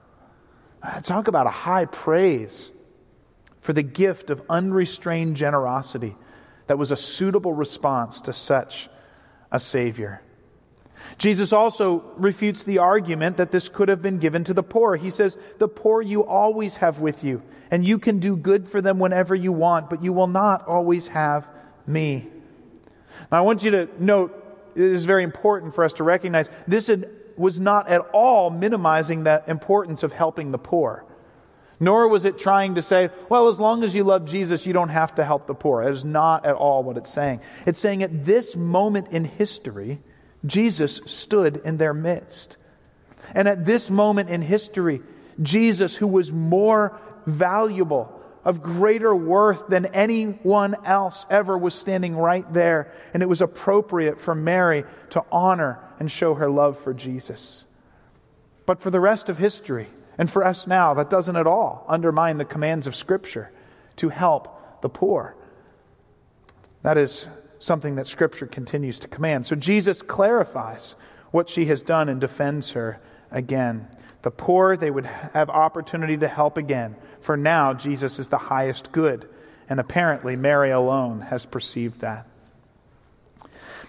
Uh, 0.82 1.00
talk 1.00 1.26
about 1.26 1.46
a 1.46 1.50
high 1.50 1.86
praise 1.86 2.70
for 3.62 3.72
the 3.72 3.82
gift 3.82 4.28
of 4.28 4.42
unrestrained 4.50 5.34
generosity 5.34 6.14
that 6.66 6.76
was 6.76 6.90
a 6.90 6.96
suitable 6.96 7.54
response 7.54 8.20
to 8.20 8.34
such 8.34 8.90
a 9.50 9.58
Savior. 9.58 10.20
Jesus 11.16 11.54
also 11.54 12.04
refutes 12.16 12.64
the 12.64 12.78
argument 12.78 13.38
that 13.38 13.50
this 13.50 13.68
could 13.68 13.88
have 13.88 14.02
been 14.02 14.18
given 14.18 14.44
to 14.44 14.54
the 14.54 14.62
poor. 14.62 14.94
He 14.94 15.10
says, 15.10 15.38
The 15.58 15.68
poor 15.68 16.02
you 16.02 16.24
always 16.24 16.76
have 16.76 17.00
with 17.00 17.24
you, 17.24 17.42
and 17.70 17.86
you 17.86 17.98
can 17.98 18.18
do 18.18 18.36
good 18.36 18.68
for 18.68 18.82
them 18.82 18.98
whenever 18.98 19.34
you 19.34 19.52
want, 19.52 19.88
but 19.88 20.02
you 20.02 20.12
will 20.12 20.26
not 20.26 20.68
always 20.68 21.06
have 21.08 21.48
me. 21.86 22.28
Now, 23.30 23.38
I 23.38 23.40
want 23.40 23.62
you 23.62 23.70
to 23.70 23.88
note, 23.98 24.38
it 24.74 24.82
is 24.82 25.06
very 25.06 25.24
important 25.24 25.74
for 25.74 25.82
us 25.82 25.94
to 25.94 26.04
recognize 26.04 26.50
this 26.68 26.90
was 27.36 27.58
not 27.58 27.88
at 27.88 28.00
all 28.12 28.50
minimizing 28.50 29.24
the 29.24 29.42
importance 29.46 30.02
of 30.02 30.12
helping 30.12 30.50
the 30.50 30.58
poor. 30.58 31.04
Nor 31.80 32.06
was 32.08 32.24
it 32.24 32.38
trying 32.38 32.76
to 32.76 32.82
say, 32.82 33.10
well, 33.28 33.48
as 33.48 33.58
long 33.58 33.82
as 33.82 33.94
you 33.94 34.04
love 34.04 34.24
Jesus, 34.24 34.66
you 34.66 34.72
don't 34.72 34.90
have 34.90 35.16
to 35.16 35.24
help 35.24 35.46
the 35.46 35.54
poor. 35.54 35.82
It 35.82 35.90
is 35.90 36.04
not 36.04 36.46
at 36.46 36.54
all 36.54 36.84
what 36.84 36.96
it's 36.96 37.12
saying. 37.12 37.40
It's 37.66 37.80
saying 37.80 38.02
at 38.02 38.24
this 38.24 38.54
moment 38.54 39.08
in 39.08 39.24
history, 39.24 40.00
Jesus 40.46 41.00
stood 41.06 41.60
in 41.64 41.78
their 41.78 41.92
midst. 41.92 42.56
And 43.34 43.48
at 43.48 43.64
this 43.64 43.90
moment 43.90 44.28
in 44.28 44.42
history, 44.42 45.00
Jesus, 45.40 45.96
who 45.96 46.06
was 46.06 46.30
more 46.30 46.98
valuable, 47.26 48.20
of 48.44 48.62
greater 48.62 49.14
worth 49.14 49.68
than 49.68 49.86
anyone 49.86 50.74
else 50.84 51.24
ever, 51.30 51.56
was 51.56 51.74
standing 51.74 52.16
right 52.16 52.50
there. 52.52 52.92
And 53.14 53.22
it 53.22 53.28
was 53.28 53.40
appropriate 53.40 54.20
for 54.20 54.34
Mary 54.34 54.84
to 55.10 55.24
honor 55.30 55.78
and 55.98 56.10
show 56.10 56.34
her 56.34 56.50
love 56.50 56.78
for 56.78 56.94
Jesus. 56.94 57.64
But 58.66 58.80
for 58.80 58.90
the 58.90 59.00
rest 59.00 59.28
of 59.28 59.38
history, 59.38 59.88
and 60.18 60.30
for 60.30 60.44
us 60.44 60.66
now, 60.66 60.94
that 60.94 61.10
doesn't 61.10 61.36
at 61.36 61.46
all 61.46 61.84
undermine 61.88 62.38
the 62.38 62.44
commands 62.44 62.86
of 62.86 62.94
Scripture 62.94 63.50
to 63.96 64.08
help 64.08 64.82
the 64.82 64.88
poor. 64.88 65.34
That 66.82 66.98
is 66.98 67.26
something 67.58 67.94
that 67.96 68.06
Scripture 68.06 68.46
continues 68.46 68.98
to 69.00 69.08
command. 69.08 69.46
So 69.46 69.56
Jesus 69.56 70.02
clarifies 70.02 70.94
what 71.30 71.48
she 71.48 71.66
has 71.66 71.82
done 71.82 72.08
and 72.08 72.20
defends 72.20 72.72
her 72.72 73.00
again. 73.30 73.88
The 74.22 74.30
poor, 74.30 74.76
they 74.76 74.90
would 74.90 75.06
have 75.06 75.48
opportunity 75.48 76.16
to 76.18 76.28
help 76.28 76.56
again. 76.56 76.96
For 77.20 77.36
now, 77.36 77.72
Jesus 77.74 78.18
is 78.18 78.28
the 78.28 78.38
highest 78.38 78.92
good. 78.92 79.28
And 79.68 79.80
apparently, 79.80 80.36
Mary 80.36 80.70
alone 80.70 81.22
has 81.22 81.46
perceived 81.46 82.00
that. 82.00 82.26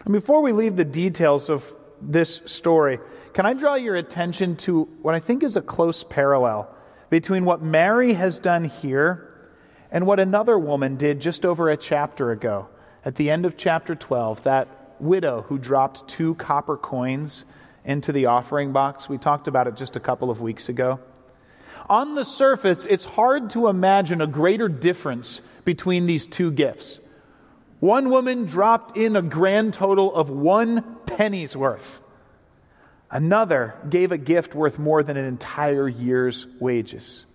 And 0.05 0.13
before 0.13 0.41
we 0.41 0.51
leave 0.51 0.75
the 0.75 0.85
details 0.85 1.49
of 1.49 1.71
this 2.11 2.41
story, 2.45 2.99
can 3.33 3.45
I 3.45 3.53
draw 3.53 3.75
your 3.75 3.95
attention 3.95 4.55
to 4.57 4.83
what 5.01 5.15
I 5.15 5.19
think 5.19 5.43
is 5.43 5.55
a 5.55 5.61
close 5.61 6.03
parallel 6.03 6.73
between 7.09 7.45
what 7.45 7.61
Mary 7.61 8.13
has 8.13 8.39
done 8.39 8.65
here 8.65 9.29
and 9.91 10.05
what 10.05 10.19
another 10.19 10.57
woman 10.57 10.97
did 10.97 11.19
just 11.19 11.45
over 11.45 11.69
a 11.69 11.77
chapter 11.77 12.31
ago? 12.31 12.67
At 13.05 13.15
the 13.15 13.29
end 13.29 13.45
of 13.45 13.57
chapter 13.57 13.95
12, 13.95 14.43
that 14.43 14.67
widow 14.99 15.41
who 15.41 15.57
dropped 15.57 16.07
two 16.07 16.35
copper 16.35 16.77
coins 16.77 17.43
into 17.85 18.11
the 18.11 18.27
offering 18.27 18.71
box. 18.71 19.09
We 19.09 19.17
talked 19.17 19.47
about 19.47 19.67
it 19.67 19.75
just 19.75 19.95
a 19.95 19.99
couple 19.99 20.29
of 20.29 20.41
weeks 20.41 20.69
ago. 20.69 20.99
On 21.89 22.15
the 22.15 22.23
surface, 22.23 22.85
it's 22.85 23.03
hard 23.03 23.49
to 23.51 23.67
imagine 23.67 24.21
a 24.21 24.27
greater 24.27 24.69
difference 24.69 25.41
between 25.65 26.05
these 26.05 26.25
two 26.25 26.51
gifts. 26.51 26.99
One 27.83 28.09
woman 28.09 28.45
dropped 28.45 28.95
in 28.95 29.17
a 29.17 29.21
grand 29.21 29.73
total 29.73 30.15
of 30.15 30.29
one 30.29 30.99
penny's 31.05 31.53
worth. 31.53 31.99
Another 33.11 33.75
gave 33.89 34.13
a 34.13 34.17
gift 34.17 34.55
worth 34.55 34.79
more 34.79 35.03
than 35.03 35.17
an 35.17 35.25
entire 35.25 35.89
year's 35.89 36.47
wages. 36.61 37.25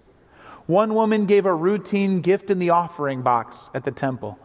One 0.65 0.95
woman 0.95 1.27
gave 1.27 1.45
a 1.45 1.55
routine 1.55 2.23
gift 2.23 2.49
in 2.49 2.61
the 2.61 2.71
offering 2.71 3.21
box 3.21 3.69
at 3.75 3.85
the 3.85 3.91
temple. 3.91 4.39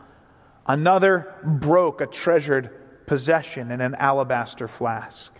Another 0.67 1.33
broke 1.41 2.01
a 2.01 2.05
treasured 2.05 3.05
possession 3.05 3.71
in 3.71 3.79
an 3.79 3.95
alabaster 3.95 4.67
flask. 4.67 5.31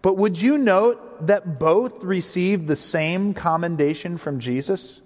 But 0.00 0.16
would 0.16 0.40
you 0.40 0.56
note 0.56 1.26
that 1.26 1.58
both 1.58 2.02
received 2.02 2.66
the 2.66 2.76
same 2.76 3.34
commendation 3.34 4.16
from 4.16 4.40
Jesus? 4.40 5.02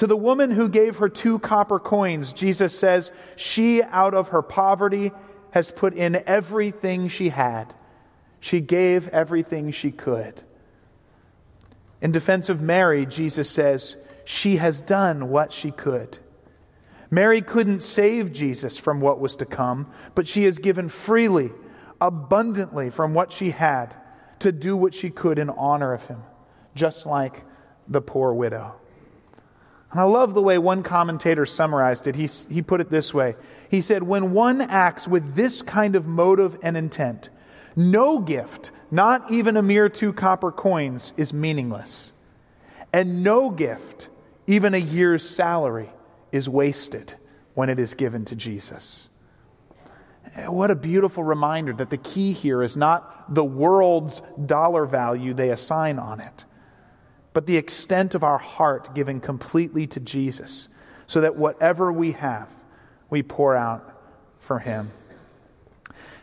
To 0.00 0.06
the 0.06 0.16
woman 0.16 0.50
who 0.50 0.70
gave 0.70 0.96
her 0.96 1.10
two 1.10 1.38
copper 1.40 1.78
coins, 1.78 2.32
Jesus 2.32 2.74
says, 2.74 3.10
She 3.36 3.82
out 3.82 4.14
of 4.14 4.28
her 4.28 4.40
poverty 4.40 5.12
has 5.50 5.70
put 5.70 5.92
in 5.92 6.22
everything 6.26 7.08
she 7.08 7.28
had. 7.28 7.74
She 8.40 8.62
gave 8.62 9.08
everything 9.08 9.72
she 9.72 9.90
could. 9.90 10.40
In 12.00 12.12
defense 12.12 12.48
of 12.48 12.62
Mary, 12.62 13.04
Jesus 13.04 13.50
says, 13.50 13.98
She 14.24 14.56
has 14.56 14.80
done 14.80 15.28
what 15.28 15.52
she 15.52 15.70
could. 15.70 16.18
Mary 17.10 17.42
couldn't 17.42 17.82
save 17.82 18.32
Jesus 18.32 18.78
from 18.78 19.02
what 19.02 19.20
was 19.20 19.36
to 19.36 19.44
come, 19.44 19.86
but 20.14 20.26
she 20.26 20.44
has 20.44 20.56
given 20.56 20.88
freely, 20.88 21.52
abundantly 22.00 22.88
from 22.88 23.12
what 23.12 23.32
she 23.32 23.50
had 23.50 23.94
to 24.38 24.50
do 24.50 24.78
what 24.78 24.94
she 24.94 25.10
could 25.10 25.38
in 25.38 25.50
honor 25.50 25.92
of 25.92 26.06
him, 26.06 26.22
just 26.74 27.04
like 27.04 27.44
the 27.86 28.00
poor 28.00 28.32
widow. 28.32 28.80
And 29.90 30.00
I 30.00 30.04
love 30.04 30.34
the 30.34 30.42
way 30.42 30.58
one 30.58 30.82
commentator 30.82 31.46
summarized 31.46 32.06
it. 32.06 32.14
He, 32.14 32.28
he 32.48 32.62
put 32.62 32.80
it 32.80 32.90
this 32.90 33.12
way 33.12 33.36
He 33.70 33.80
said, 33.80 34.02
When 34.02 34.32
one 34.32 34.60
acts 34.60 35.08
with 35.08 35.34
this 35.34 35.62
kind 35.62 35.96
of 35.96 36.06
motive 36.06 36.58
and 36.62 36.76
intent, 36.76 37.28
no 37.76 38.18
gift, 38.18 38.70
not 38.90 39.30
even 39.30 39.56
a 39.56 39.62
mere 39.62 39.88
two 39.88 40.12
copper 40.12 40.52
coins, 40.52 41.12
is 41.16 41.32
meaningless. 41.32 42.12
And 42.92 43.22
no 43.22 43.50
gift, 43.50 44.08
even 44.46 44.74
a 44.74 44.78
year's 44.78 45.28
salary, 45.28 45.90
is 46.32 46.48
wasted 46.48 47.14
when 47.54 47.68
it 47.68 47.78
is 47.78 47.94
given 47.94 48.24
to 48.26 48.36
Jesus. 48.36 49.08
What 50.46 50.70
a 50.70 50.76
beautiful 50.76 51.24
reminder 51.24 51.72
that 51.72 51.90
the 51.90 51.96
key 51.96 52.32
here 52.32 52.62
is 52.62 52.76
not 52.76 53.34
the 53.34 53.44
world's 53.44 54.22
dollar 54.44 54.86
value 54.86 55.34
they 55.34 55.50
assign 55.50 55.98
on 55.98 56.20
it, 56.20 56.44
but 57.32 57.46
the 57.46 57.56
extent 57.56 58.14
of 58.14 58.24
our 58.24 58.38
heart 58.38 58.94
given 58.94 59.20
completely 59.20 59.86
to 59.88 60.00
Jesus, 60.00 60.68
so 61.06 61.20
that 61.20 61.36
whatever 61.36 61.92
we 61.92 62.12
have, 62.12 62.48
we 63.08 63.22
pour 63.22 63.56
out 63.56 64.00
for 64.40 64.58
Him. 64.58 64.90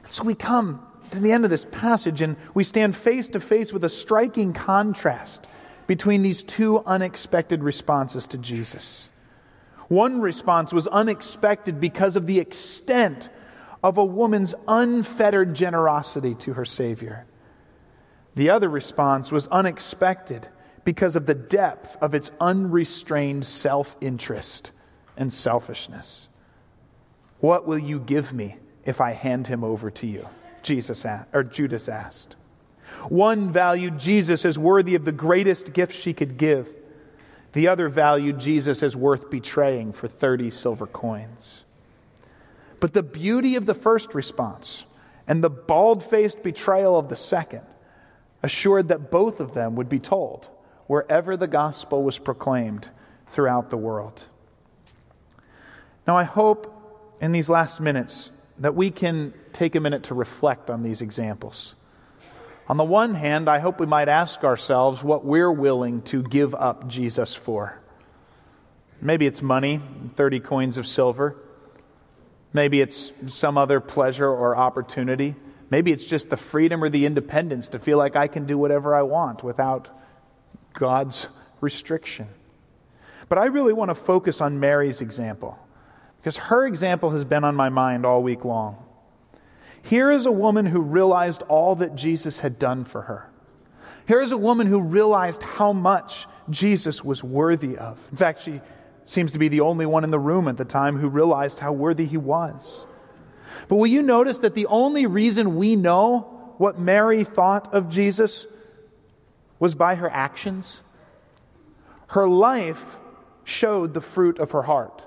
So 0.10 0.24
we 0.24 0.36
come 0.36 0.86
to 1.12 1.20
the 1.20 1.32
end 1.32 1.46
of 1.46 1.50
this 1.50 1.66
passage, 1.72 2.22
and 2.22 2.36
we 2.54 2.64
stand 2.64 2.96
face 2.96 3.30
to 3.30 3.40
face 3.40 3.72
with 3.72 3.84
a 3.84 3.90
striking 3.90 4.54
contrast 4.54 5.46
between 5.86 6.22
these 6.22 6.44
two 6.44 6.80
unexpected 6.86 7.64
responses 7.64 8.28
to 8.28 8.38
Jesus. 8.38 9.10
One 9.88 10.20
response 10.20 10.74
was 10.74 10.88
unexpected 10.88 11.80
because 11.80 12.18
of 12.18 12.28
the 12.28 12.40
extent 12.40 13.30
of 13.82 13.98
a 13.98 14.04
woman's 14.04 14.54
unfettered 14.68 15.54
generosity 15.54 16.36
to 16.36 16.54
her 16.54 16.66
Savior. 16.66 17.26
The 18.36 18.50
other 18.50 18.70
response 18.70 19.32
was 19.32 19.48
unexpected 19.48 20.50
because 20.88 21.18
of 21.18 21.26
the 21.26 21.36
depth 21.36 21.98
of 22.00 22.16
its 22.16 22.32
unrestrained 22.40 23.46
self 23.46 23.98
interest 24.00 24.72
and 25.18 25.34
selfishness. 25.34 26.30
What 27.42 27.68
will 27.68 27.78
you 27.78 28.00
give 28.00 28.32
me 28.32 28.56
if 28.86 29.02
I 29.02 29.12
hand 29.12 29.48
him 29.48 29.66
over 29.66 29.92
to 29.92 30.08
you? 30.08 30.30
Jesus 30.64 31.04
asked, 31.04 31.28
or 31.34 31.44
Judas 31.44 31.90
asked. 31.90 32.38
One 33.10 33.52
valued 33.52 34.00
Jesus 34.00 34.46
as 34.46 34.58
worthy 34.58 34.96
of 34.96 35.04
the 35.04 35.12
greatest 35.12 35.74
gift 35.74 35.92
she 35.92 36.14
could 36.14 36.38
give. 36.38 36.70
The 37.52 37.68
other 37.68 37.90
valued 37.90 38.40
Jesus 38.40 38.82
as 38.82 38.96
worth 38.96 39.30
betraying 39.30 39.92
for 39.92 40.08
30 40.08 40.52
silver 40.52 40.88
coins. 40.88 41.66
But 42.80 42.94
the 42.94 43.04
beauty 43.04 43.58
of 43.58 43.66
the 43.66 43.74
first 43.74 44.16
response 44.16 44.86
and 45.28 45.44
the 45.44 45.50
bald 45.50 46.02
faced 46.02 46.44
betrayal 46.44 46.98
of 46.98 47.10
the 47.10 47.18
second 47.18 47.64
assured 48.42 48.88
that 48.88 49.12
both 49.12 49.42
of 49.42 49.54
them 49.54 49.76
would 49.76 49.90
be 49.90 50.00
told 50.00 50.48
wherever 50.88 51.38
the 51.38 51.48
gospel 51.48 52.04
was 52.04 52.18
proclaimed 52.18 52.90
throughout 53.30 53.70
the 53.70 53.78
world. 53.78 54.26
Now, 56.08 56.18
I 56.18 56.24
hope 56.24 56.74
in 57.20 57.32
these 57.32 57.50
last 57.50 57.80
minutes 57.80 58.32
that 58.60 58.76
we 58.76 58.90
can 58.90 59.34
take 59.54 59.76
a 59.76 59.80
minute 59.80 60.04
to 60.04 60.16
reflect 60.16 60.70
on 60.70 60.84
these 60.84 61.02
examples. 61.02 61.76
On 62.70 62.78
the 62.78 62.84
one 62.84 63.16
hand, 63.16 63.50
I 63.50 63.60
hope 63.60 63.80
we 63.80 63.86
might 63.86 64.10
ask 64.10 64.44
ourselves 64.44 65.04
what 65.04 65.24
we're 65.24 65.52
willing 65.52 66.02
to 66.04 66.24
give 66.24 66.56
up 66.56 66.88
Jesus 66.88 67.34
for. 67.34 67.80
Maybe 69.02 69.26
it's 69.26 69.42
money, 69.42 69.82
30 70.16 70.40
coins 70.40 70.78
of 70.78 70.88
silver. 70.88 71.36
Maybe 72.52 72.82
it's 72.82 73.14
some 73.28 73.58
other 73.58 73.80
pleasure 73.80 74.28
or 74.28 74.56
opportunity. 74.58 75.36
Maybe 75.70 75.92
it's 75.92 76.06
just 76.06 76.30
the 76.30 76.38
freedom 76.38 76.84
or 76.84 76.90
the 76.90 77.06
independence 77.06 77.70
to 77.70 77.80
feel 77.80 77.98
like 77.98 78.16
I 78.16 78.28
can 78.28 78.46
do 78.46 78.58
whatever 78.58 78.96
I 78.96 79.04
want 79.04 79.44
without 79.44 79.90
God's 80.78 81.28
restriction. 81.60 82.28
But 83.30 83.40
I 83.40 83.46
really 83.46 83.74
want 83.74 83.90
to 83.90 83.96
focus 83.96 84.42
on 84.42 84.60
Mary's 84.60 85.02
example 85.02 85.58
because 86.18 86.38
her 86.38 86.66
example 86.66 87.10
has 87.10 87.26
been 87.26 87.44
on 87.44 87.56
my 87.56 87.70
mind 87.70 88.06
all 88.06 88.22
week 88.22 88.46
long. 88.46 88.84
Here 89.82 90.12
is 90.12 90.26
a 90.26 90.32
woman 90.32 90.66
who 90.66 90.82
realized 90.82 91.42
all 91.44 91.76
that 91.76 91.96
Jesus 91.96 92.40
had 92.40 92.60
done 92.60 92.86
for 92.86 93.02
her. 93.04 93.30
Here 94.08 94.22
is 94.22 94.32
a 94.32 94.38
woman 94.38 94.68
who 94.68 94.80
realized 94.80 95.42
how 95.42 95.74
much 95.74 96.28
Jesus 96.50 97.04
was 97.04 97.24
worthy 97.24 97.76
of. 97.78 98.00
In 98.12 98.18
fact, 98.18 98.42
she 98.42 98.62
seems 99.06 99.32
to 99.32 99.40
be 99.40 99.48
the 99.48 99.62
only 99.62 99.86
one 99.86 100.04
in 100.04 100.12
the 100.12 100.20
room 100.20 100.48
at 100.48 100.58
the 100.58 100.66
time 100.66 100.98
who 100.98 101.10
realized 101.10 101.60
how 101.60 101.72
worthy 101.72 102.06
he 102.06 102.18
was. 102.18 102.86
But 103.68 103.78
will 103.78 103.88
you 103.88 104.02
notice 104.02 104.40
that 104.40 104.54
the 104.54 104.68
only 104.68 105.08
reason 105.08 105.56
we 105.56 105.76
know 105.76 106.54
what 106.58 106.80
Mary 106.80 107.24
thought 107.24 107.74
of 107.74 107.90
Jesus 107.90 108.46
was 109.60 109.76
by 109.76 109.96
her 109.96 110.10
actions? 110.10 110.82
Her 112.08 112.28
life 112.28 112.98
showed 113.44 113.94
the 113.94 114.02
fruit 114.02 114.40
of 114.40 114.52
her 114.52 114.64
heart. 114.64 115.04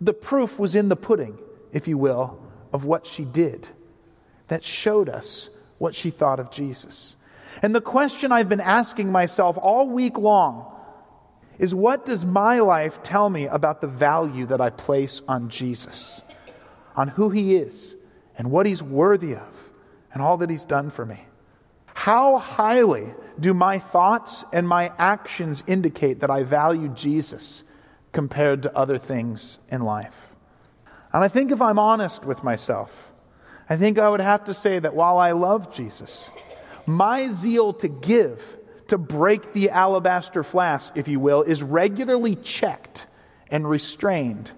The 0.00 0.12
proof 0.12 0.58
was 0.58 0.74
in 0.74 0.88
the 0.88 0.96
pudding, 0.96 1.38
if 1.72 1.88
you 1.88 1.96
will, 1.96 2.40
of 2.72 2.84
what 2.84 3.06
she 3.06 3.24
did 3.24 3.68
that 4.48 4.64
showed 4.64 5.08
us 5.08 5.48
what 5.78 5.94
she 5.94 6.10
thought 6.10 6.40
of 6.40 6.50
Jesus. 6.50 7.16
And 7.62 7.74
the 7.74 7.80
question 7.80 8.32
I've 8.32 8.48
been 8.48 8.60
asking 8.60 9.10
myself 9.10 9.56
all 9.58 9.88
week 9.88 10.18
long 10.18 10.72
is 11.58 11.74
what 11.74 12.04
does 12.04 12.24
my 12.24 12.60
life 12.60 13.02
tell 13.02 13.28
me 13.28 13.46
about 13.46 13.80
the 13.80 13.86
value 13.86 14.46
that 14.46 14.60
I 14.60 14.70
place 14.70 15.22
on 15.26 15.48
Jesus, 15.48 16.20
on 16.94 17.08
who 17.08 17.30
he 17.30 17.56
is, 17.56 17.94
and 18.36 18.50
what 18.50 18.66
he's 18.66 18.82
worthy 18.82 19.34
of, 19.34 19.70
and 20.12 20.22
all 20.22 20.36
that 20.38 20.50
he's 20.50 20.66
done 20.66 20.90
for 20.90 21.06
me? 21.06 21.20
How 22.06 22.38
highly 22.38 23.12
do 23.40 23.52
my 23.52 23.80
thoughts 23.80 24.44
and 24.52 24.68
my 24.68 24.92
actions 24.96 25.64
indicate 25.66 26.20
that 26.20 26.30
I 26.30 26.44
value 26.44 26.86
Jesus 26.86 27.64
compared 28.12 28.62
to 28.62 28.76
other 28.76 28.96
things 28.96 29.58
in 29.72 29.82
life? 29.82 30.28
And 31.12 31.24
I 31.24 31.26
think 31.26 31.50
if 31.50 31.60
I'm 31.60 31.80
honest 31.80 32.24
with 32.24 32.44
myself, 32.44 33.10
I 33.68 33.76
think 33.76 33.98
I 33.98 34.08
would 34.08 34.20
have 34.20 34.44
to 34.44 34.54
say 34.54 34.78
that 34.78 34.94
while 34.94 35.18
I 35.18 35.32
love 35.32 35.74
Jesus, 35.74 36.30
my 36.86 37.28
zeal 37.28 37.72
to 37.72 37.88
give, 37.88 38.56
to 38.86 38.98
break 38.98 39.52
the 39.52 39.70
alabaster 39.70 40.44
flask, 40.44 40.92
if 40.94 41.08
you 41.08 41.18
will, 41.18 41.42
is 41.42 41.60
regularly 41.60 42.36
checked 42.36 43.08
and 43.50 43.68
restrained 43.68 44.52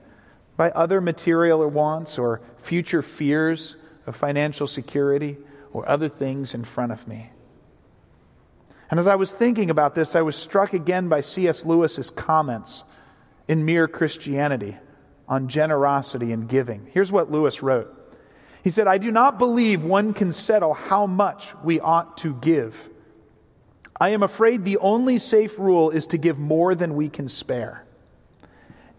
by 0.59 0.69
other 0.73 1.01
material 1.01 1.67
wants 1.67 2.19
or 2.19 2.43
future 2.59 3.01
fears 3.01 3.77
of 4.07 4.15
financial 4.15 4.67
security 4.67 5.39
or 5.73 5.89
other 5.89 6.11
things 6.11 6.53
in 6.53 6.63
front 6.63 6.93
of 6.93 7.09
me. 7.09 7.31
And 8.91 8.99
as 8.99 9.07
I 9.07 9.17
was 9.17 9.31
thinking 9.31 9.71
about 9.71 9.95
this, 9.95 10.17
I 10.17 10.23
was 10.23 10.37
struck 10.37 10.73
again 10.73 11.09
by 11.09 11.21
C.S. 11.21 11.65
Lewis's 11.65 12.11
comments 12.11 12.85
in 13.47 13.65
Mere 13.65 13.87
Christianity 13.87 14.77
on 15.29 15.49
generosity 15.49 16.33
and 16.33 16.49
giving. 16.49 16.89
Here's 16.93 17.13
what 17.13 17.31
Lewis 17.31 17.63
wrote 17.63 17.95
He 18.65 18.71
said, 18.71 18.87
I 18.87 18.99
do 18.99 19.11
not 19.11 19.39
believe 19.39 19.83
one 19.83 20.15
can 20.15 20.33
settle 20.33 20.73
how 20.73 21.07
much 21.07 21.55
we 21.63 21.81
ought 21.81 22.19
to 22.19 22.35
give. 22.35 22.89
I 24.01 24.11
am 24.11 24.23
afraid 24.23 24.65
the 24.65 24.79
only 24.79 25.19
safe 25.19 25.59
rule 25.59 25.91
is 25.91 26.07
to 26.09 26.19
give 26.19 26.39
more 26.39 26.75
than 26.75 26.95
we 26.95 27.09
can 27.09 27.29
spare. 27.29 27.85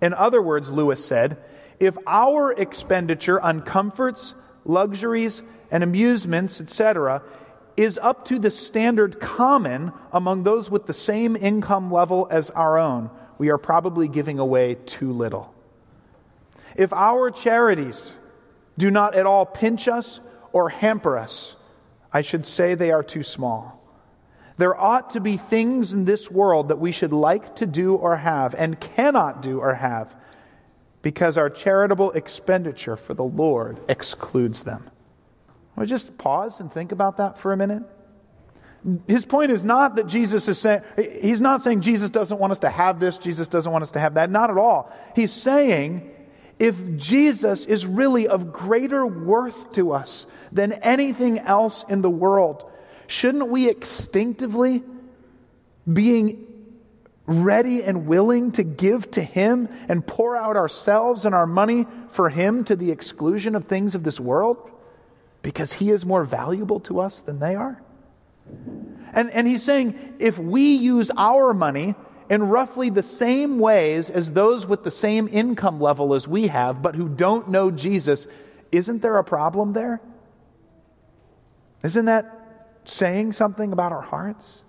In 0.02 0.14
other 0.14 0.42
words, 0.42 0.70
Lewis 0.70 1.04
said, 1.04 1.38
if 1.80 1.98
our 2.06 2.52
expenditure 2.52 3.40
on 3.40 3.62
comforts, 3.62 4.36
luxuries, 4.66 5.42
and 5.72 5.84
amusements, 5.84 6.60
etc., 6.60 7.22
is 7.80 7.98
up 7.98 8.26
to 8.26 8.38
the 8.40 8.52
standard 8.52 9.22
common 9.22 9.94
among 10.12 10.44
those 10.44 10.70
with 10.70 10.86
the 10.86 10.94
same 10.94 11.38
income 11.38 11.90
level 11.90 12.28
as 12.30 12.50
our 12.50 12.78
own, 12.78 13.10
we 13.38 13.48
are 13.50 13.58
probably 13.58 14.10
giving 14.10 14.38
away 14.38 14.76
too 14.86 15.14
little. 15.14 15.54
If 16.76 16.92
our 16.92 17.32
charities 17.32 18.12
do 18.78 18.92
not 18.92 19.16
at 19.16 19.26
all 19.26 19.46
pinch 19.46 19.88
us 19.88 20.20
or 20.52 20.68
hamper 20.68 21.18
us, 21.18 21.56
I 22.12 22.22
should 22.22 22.46
say 22.46 22.76
they 22.76 22.92
are 22.92 23.04
too 23.04 23.24
small. 23.24 23.82
There 24.58 24.78
ought 24.78 25.12
to 25.12 25.22
be 25.22 25.38
things 25.38 25.94
in 25.94 26.04
this 26.04 26.30
world 26.30 26.68
that 26.68 26.80
we 26.80 26.92
should 26.92 27.14
like 27.14 27.56
to 27.58 27.66
do 27.66 27.96
or 27.96 28.18
have 28.18 28.56
and 28.56 28.78
cannot 28.78 29.42
do 29.42 29.62
or 29.62 29.74
have 29.74 30.14
because 31.02 31.38
our 31.38 31.50
charitable 31.50 32.12
expenditure 32.12 32.98
for 32.98 33.14
the 33.14 33.24
Lord 33.24 33.80
excludes 33.88 34.64
them. 34.64 34.92
Well, 35.80 35.86
just 35.86 36.18
pause 36.18 36.60
and 36.60 36.70
think 36.70 36.92
about 36.92 37.18
that 37.18 37.40
for 37.40 37.54
a 37.54 37.58
minute. 37.58 37.84
His 39.08 39.26
point 39.26 39.50
is 39.50 39.64
not 39.64 39.96
that 39.96 40.08
Jesus 40.08 40.50
is 40.50 40.60
saying, 40.60 40.82
he's 41.22 41.40
not 41.40 41.64
saying 41.64 41.80
Jesus 41.80 42.10
doesn't 42.10 42.38
want 42.38 42.52
us 42.52 42.60
to 42.60 42.70
have 42.70 43.00
this, 43.00 43.18
Jesus 43.18 43.48
doesn't 43.48 43.72
want 43.72 43.84
us 43.84 43.92
to 43.92 44.00
have 44.02 44.16
that. 44.16 44.30
Not 44.30 44.50
at 44.50 44.58
all. 44.58 44.92
He's 45.16 45.32
saying 45.32 46.12
if 46.60 46.98
Jesus 46.98 47.66
is 47.66 47.86
really 47.86 48.28
of 48.28 48.52
greater 48.52 49.08
worth 49.08 49.72
to 49.72 49.94
us 49.94 50.26
than 50.52 50.74
anything 50.74 51.40
else 51.40 51.86
in 51.88 52.02
the 52.02 52.10
world, 52.10 52.70
shouldn't 53.08 53.48
we 53.48 53.70
instinctively 53.70 54.84
being 55.92 56.46
ready 57.26 57.84
and 57.84 58.06
willing 58.06 58.52
to 58.52 58.64
give 58.64 59.10
to 59.12 59.24
Him 59.24 59.70
and 59.88 60.06
pour 60.06 60.36
out 60.36 60.58
ourselves 60.58 61.24
and 61.24 61.34
our 61.34 61.48
money 61.48 61.88
for 62.10 62.28
Him 62.28 62.66
to 62.66 62.76
the 62.76 62.92
exclusion 62.92 63.56
of 63.56 63.64
things 63.64 63.96
of 63.96 64.04
this 64.04 64.20
world? 64.20 64.70
Because 65.42 65.74
he 65.74 65.92
is 65.92 66.06
more 66.06 66.24
valuable 66.24 66.80
to 66.82 67.00
us 67.00 67.20
than 67.20 67.40
they 67.40 67.56
are? 67.56 67.82
And, 69.14 69.32
and 69.32 69.48
he's 69.48 69.64
saying 69.64 70.16
if 70.20 70.38
we 70.38 70.76
use 70.76 71.12
our 71.16 71.54
money 71.54 71.96
in 72.30 72.48
roughly 72.48 72.90
the 72.90 73.04
same 73.04 73.60
ways 73.60 74.10
as 74.10 74.32
those 74.32 74.68
with 74.68 74.84
the 74.84 74.92
same 74.92 75.28
income 75.28 75.80
level 75.80 76.14
as 76.14 76.28
we 76.28 76.48
have, 76.48 76.82
but 76.82 76.96
who 76.96 77.10
don't 77.10 77.50
know 77.50 77.72
Jesus, 77.72 78.28
isn't 78.72 79.02
there 79.02 79.18
a 79.18 79.24
problem 79.24 79.74
there? 79.74 80.00
Isn't 81.84 82.06
that 82.06 82.80
saying 82.86 83.34
something 83.34 83.72
about 83.72 83.92
our 83.92 84.02
hearts? 84.02 84.64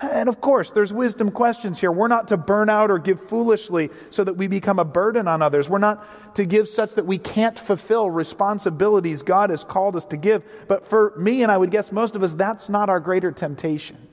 And 0.00 0.28
of 0.28 0.40
course, 0.40 0.70
there's 0.70 0.92
wisdom 0.92 1.30
questions 1.30 1.78
here. 1.78 1.92
We're 1.92 2.08
not 2.08 2.28
to 2.28 2.36
burn 2.36 2.68
out 2.68 2.90
or 2.90 2.98
give 2.98 3.28
foolishly 3.28 3.90
so 4.10 4.24
that 4.24 4.34
we 4.34 4.48
become 4.48 4.78
a 4.78 4.84
burden 4.84 5.28
on 5.28 5.40
others. 5.40 5.68
We're 5.68 5.78
not 5.78 6.34
to 6.34 6.44
give 6.44 6.68
such 6.68 6.94
that 6.94 7.06
we 7.06 7.18
can't 7.18 7.58
fulfill 7.58 8.10
responsibilities 8.10 9.22
God 9.22 9.50
has 9.50 9.62
called 9.62 9.94
us 9.94 10.04
to 10.06 10.16
give. 10.16 10.42
But 10.66 10.88
for 10.88 11.14
me, 11.16 11.42
and 11.42 11.52
I 11.52 11.56
would 11.56 11.70
guess 11.70 11.92
most 11.92 12.16
of 12.16 12.22
us, 12.22 12.34
that's 12.34 12.68
not 12.68 12.88
our 12.88 12.98
greater 12.98 13.30
temptation. 13.30 14.08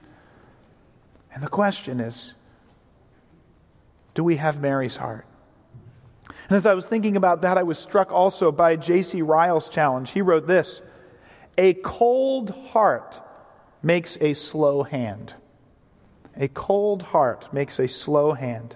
And 1.33 1.41
the 1.41 1.49
question 1.49 1.99
is 1.99 2.35
do 4.13 4.23
we 4.23 4.35
have 4.35 4.61
Mary's 4.61 4.97
heart? 4.97 5.25
And 6.27 6.57
as 6.57 6.65
I 6.65 6.73
was 6.73 6.85
thinking 6.85 7.15
about 7.15 7.41
that, 7.41 7.57
I 7.57 7.63
was 7.63 7.79
struck 7.79 8.11
also 8.11 8.51
by 8.51 8.75
J.C. 8.75 9.21
Ryle's 9.21 9.69
challenge. 9.69 10.11
He 10.11 10.21
wrote 10.21 10.47
this 10.47 10.81
A 11.57 11.73
cold 11.75 12.51
heart 12.71 13.19
makes 13.81 14.17
a 14.21 14.33
slow 14.33 14.83
hand 14.83 15.33
A 16.37 16.47
cold 16.47 17.03
heart 17.03 17.53
makes 17.53 17.79
a 17.79 17.87
slow 17.87 18.33
hand. 18.33 18.75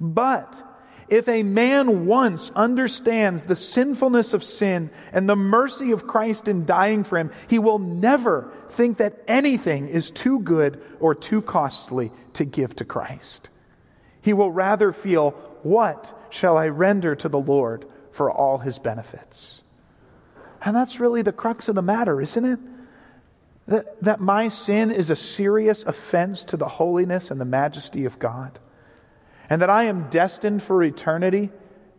But 0.00 0.62
if 1.08 1.28
a 1.28 1.42
man 1.42 2.06
once 2.06 2.50
understands 2.54 3.42
the 3.42 3.56
sinfulness 3.56 4.32
of 4.32 4.42
sin 4.42 4.90
and 5.12 5.28
the 5.28 5.36
mercy 5.36 5.90
of 5.90 6.06
Christ 6.06 6.48
in 6.48 6.64
dying 6.64 7.04
for 7.04 7.18
him, 7.18 7.30
he 7.48 7.58
will 7.58 7.78
never 7.78 8.50
think 8.70 8.98
that 8.98 9.22
anything 9.28 9.88
is 9.88 10.10
too 10.10 10.40
good 10.40 10.82
or 11.00 11.14
too 11.14 11.42
costly 11.42 12.10
to 12.34 12.44
give 12.44 12.74
to 12.76 12.84
Christ. 12.84 13.50
He 14.22 14.32
will 14.32 14.50
rather 14.50 14.92
feel, 14.92 15.32
What 15.62 16.26
shall 16.30 16.56
I 16.56 16.68
render 16.68 17.14
to 17.16 17.28
the 17.28 17.38
Lord 17.38 17.84
for 18.12 18.30
all 18.30 18.58
his 18.58 18.78
benefits? 18.78 19.62
And 20.64 20.74
that's 20.74 20.98
really 20.98 21.20
the 21.20 21.32
crux 21.32 21.68
of 21.68 21.74
the 21.74 21.82
matter, 21.82 22.22
isn't 22.22 22.44
it? 22.44 22.58
That, 23.66 24.02
that 24.02 24.20
my 24.20 24.48
sin 24.48 24.90
is 24.90 25.08
a 25.08 25.16
serious 25.16 25.84
offense 25.84 26.44
to 26.44 26.56
the 26.56 26.68
holiness 26.68 27.30
and 27.30 27.40
the 27.40 27.46
majesty 27.46 28.04
of 28.04 28.18
God 28.18 28.58
and 29.48 29.60
that 29.62 29.70
I 29.70 29.84
am 29.84 30.08
destined 30.10 30.62
for 30.62 30.82
eternity 30.82 31.50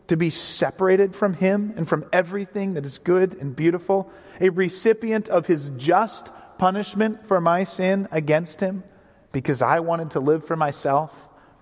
to 0.08 0.17
be 0.17 0.30
separated 0.30 1.15
from 1.15 1.34
Him 1.34 1.73
and 1.78 1.88
from 1.88 2.06
everything 2.13 2.75
that 2.75 2.86
is 2.86 2.99
good 2.99 3.36
and 3.36 3.56
beautiful, 3.56 4.12
a 4.39 4.49
recipient 4.49 5.30
of 5.30 5.47
His 5.47 5.71
just 5.78 6.32
punishment 6.58 7.28
for 7.28 7.41
my 7.41 7.63
sin 7.63 8.08
against 8.12 8.60
Him 8.60 8.84
because 9.32 9.62
I 9.62 9.80
wanted 9.80 10.12
to 10.12 10.19
live 10.19 10.45
for 10.45 10.56
myself 10.56 11.12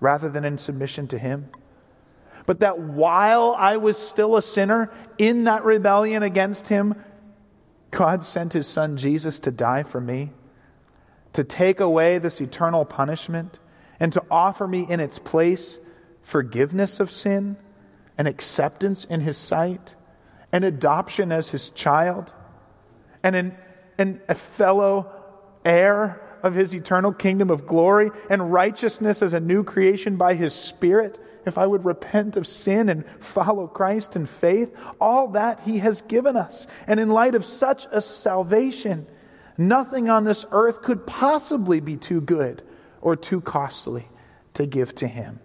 rather 0.00 0.28
than 0.28 0.44
in 0.44 0.58
submission 0.58 1.08
to 1.08 1.18
Him. 1.18 1.48
But 2.46 2.60
that 2.60 2.78
while 2.78 3.54
I 3.58 3.78
was 3.78 3.96
still 3.96 4.36
a 4.36 4.42
sinner 4.42 4.90
in 5.16 5.44
that 5.44 5.64
rebellion 5.64 6.22
against 6.22 6.68
Him, 6.68 7.02
God 7.94 8.24
sent 8.24 8.52
His 8.52 8.66
Son 8.66 8.96
Jesus 8.96 9.40
to 9.40 9.50
die 9.50 9.84
for 9.84 10.00
me, 10.00 10.32
to 11.32 11.44
take 11.44 11.80
away 11.80 12.18
this 12.18 12.40
eternal 12.40 12.84
punishment 12.84 13.58
and 14.00 14.12
to 14.12 14.22
offer 14.30 14.66
me 14.66 14.84
in 14.88 15.00
its 15.00 15.18
place 15.18 15.78
forgiveness 16.22 17.00
of 17.00 17.10
sin, 17.10 17.56
an 18.18 18.26
acceptance 18.26 19.04
in 19.04 19.20
His 19.20 19.36
sight, 19.36 19.94
an 20.52 20.64
adoption 20.64 21.30
as 21.30 21.50
His 21.50 21.70
child, 21.70 22.32
and 23.22 23.36
an, 23.36 23.56
an, 23.96 24.20
a 24.28 24.34
fellow 24.34 25.12
heir 25.64 26.20
of 26.44 26.54
His 26.54 26.74
eternal 26.74 27.12
kingdom 27.12 27.50
of 27.50 27.66
glory, 27.66 28.10
and 28.30 28.52
righteousness 28.52 29.22
as 29.22 29.32
a 29.32 29.40
new 29.40 29.64
creation 29.64 30.16
by 30.16 30.34
His 30.34 30.54
Spirit. 30.54 31.18
If 31.46 31.58
I 31.58 31.66
would 31.66 31.84
repent 31.84 32.36
of 32.36 32.46
sin 32.46 32.88
and 32.88 33.04
follow 33.18 33.66
Christ 33.66 34.14
in 34.14 34.26
faith, 34.26 34.72
all 35.00 35.28
that 35.28 35.60
He 35.60 35.78
has 35.78 36.02
given 36.02 36.36
us. 36.36 36.66
And 36.86 37.00
in 37.00 37.08
light 37.08 37.34
of 37.34 37.44
such 37.44 37.86
a 37.90 38.00
salvation, 38.00 39.06
nothing 39.56 40.10
on 40.10 40.24
this 40.24 40.44
earth 40.52 40.82
could 40.82 41.06
possibly 41.06 41.80
be 41.80 41.96
too 41.96 42.20
good 42.20 42.62
or 43.00 43.16
too 43.16 43.40
costly 43.40 44.06
to 44.52 44.66
give 44.66 44.94
to 44.96 45.08
him. 45.08 45.40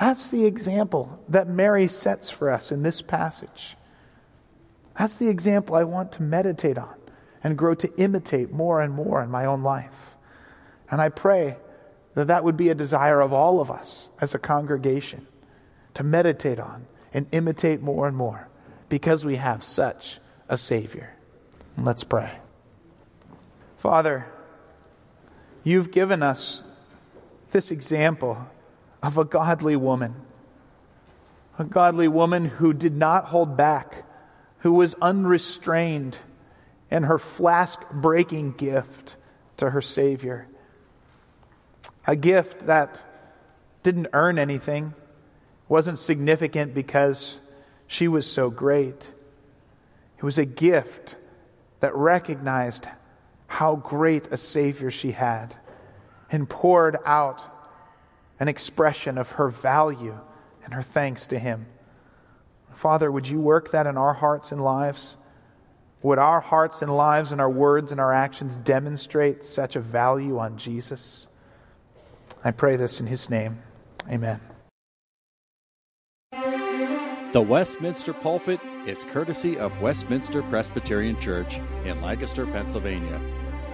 That's 0.00 0.30
the 0.30 0.44
example 0.44 1.20
that 1.28 1.48
Mary 1.48 1.88
sets 1.88 2.30
for 2.30 2.50
us 2.50 2.70
in 2.70 2.82
this 2.82 3.02
passage. 3.02 3.76
That's 4.98 5.16
the 5.16 5.28
example 5.28 5.74
I 5.74 5.84
want 5.84 6.12
to 6.12 6.22
meditate 6.22 6.78
on 6.78 6.94
and 7.42 7.56
grow 7.56 7.74
to 7.74 7.94
imitate 7.96 8.52
more 8.52 8.80
and 8.80 8.92
more 8.92 9.22
in 9.22 9.30
my 9.30 9.44
own 9.44 9.62
life. 9.62 10.16
And 10.90 11.00
I 11.00 11.08
pray 11.08 11.56
that 12.14 12.28
that 12.28 12.44
would 12.44 12.56
be 12.56 12.68
a 12.68 12.74
desire 12.74 13.20
of 13.20 13.32
all 13.32 13.60
of 13.60 13.70
us 13.70 14.10
as 14.20 14.34
a 14.34 14.38
congregation 14.38 15.26
to 15.94 16.02
meditate 16.02 16.58
on 16.58 16.86
and 17.12 17.26
imitate 17.32 17.80
more 17.80 18.08
and 18.08 18.16
more 18.16 18.48
because 18.88 19.24
we 19.24 19.36
have 19.36 19.62
such 19.62 20.18
a 20.48 20.56
Savior. 20.56 21.14
let's 21.76 22.04
pray. 22.04 22.38
Father, 23.76 24.26
You've 25.68 25.90
given 25.90 26.22
us 26.22 26.64
this 27.50 27.70
example 27.70 28.38
of 29.02 29.18
a 29.18 29.24
godly 29.26 29.76
woman. 29.76 30.14
A 31.58 31.64
godly 31.64 32.08
woman 32.08 32.46
who 32.46 32.72
did 32.72 32.96
not 32.96 33.26
hold 33.26 33.54
back, 33.54 34.06
who 34.60 34.72
was 34.72 34.94
unrestrained 35.02 36.18
in 36.90 37.04
her 37.04 37.18
flask 37.18 37.80
breaking 37.90 38.52
gift 38.52 39.16
to 39.58 39.70
her 39.70 39.82
Savior. 39.82 40.46
A 42.06 42.16
gift 42.16 42.66
that 42.66 43.00
didn't 43.82 44.08
earn 44.12 44.38
anything, 44.38 44.94
wasn't 45.68 45.98
significant 45.98 46.74
because 46.74 47.40
she 47.86 48.08
was 48.08 48.30
so 48.30 48.50
great. 48.50 49.12
It 50.16 50.22
was 50.22 50.38
a 50.38 50.44
gift 50.44 51.16
that 51.80 51.94
recognized 51.94 52.88
how 53.46 53.76
great 53.76 54.28
a 54.28 54.36
Savior 54.36 54.90
she 54.90 55.12
had 55.12 55.54
and 56.30 56.48
poured 56.48 56.96
out 57.04 57.42
an 58.40 58.48
expression 58.48 59.18
of 59.18 59.30
her 59.32 59.48
value 59.48 60.18
and 60.64 60.74
her 60.74 60.82
thanks 60.82 61.26
to 61.28 61.38
Him. 61.38 61.66
Father, 62.74 63.10
would 63.10 63.26
you 63.26 63.40
work 63.40 63.70
that 63.72 63.86
in 63.86 63.96
our 63.96 64.14
hearts 64.14 64.52
and 64.52 64.62
lives? 64.62 65.16
Would 66.02 66.18
our 66.18 66.40
hearts 66.40 66.80
and 66.80 66.96
lives 66.96 67.32
and 67.32 67.40
our 67.40 67.50
words 67.50 67.90
and 67.90 68.00
our 68.00 68.12
actions 68.12 68.56
demonstrate 68.58 69.44
such 69.44 69.74
a 69.74 69.80
value 69.80 70.38
on 70.38 70.56
Jesus? 70.56 71.26
I 72.44 72.52
pray 72.52 72.76
this 72.76 73.00
in 73.00 73.06
His 73.06 73.28
name. 73.28 73.60
Amen. 74.08 74.40
The 77.32 77.42
Westminster 77.42 78.14
Pulpit 78.14 78.60
is 78.86 79.04
courtesy 79.04 79.58
of 79.58 79.80
Westminster 79.80 80.42
Presbyterian 80.44 81.20
Church 81.20 81.58
in 81.84 82.00
Lancaster, 82.00 82.46
Pennsylvania. 82.46 83.20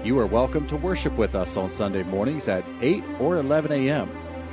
You 0.02 0.18
are 0.18 0.26
welcome 0.26 0.66
to 0.68 0.76
worship 0.76 1.16
with 1.16 1.34
us 1.34 1.56
on 1.56 1.68
Sunday 1.68 2.02
mornings 2.02 2.48
at 2.48 2.64
8 2.80 3.04
or 3.20 3.36
11 3.36 3.70
a.m. 3.70 4.10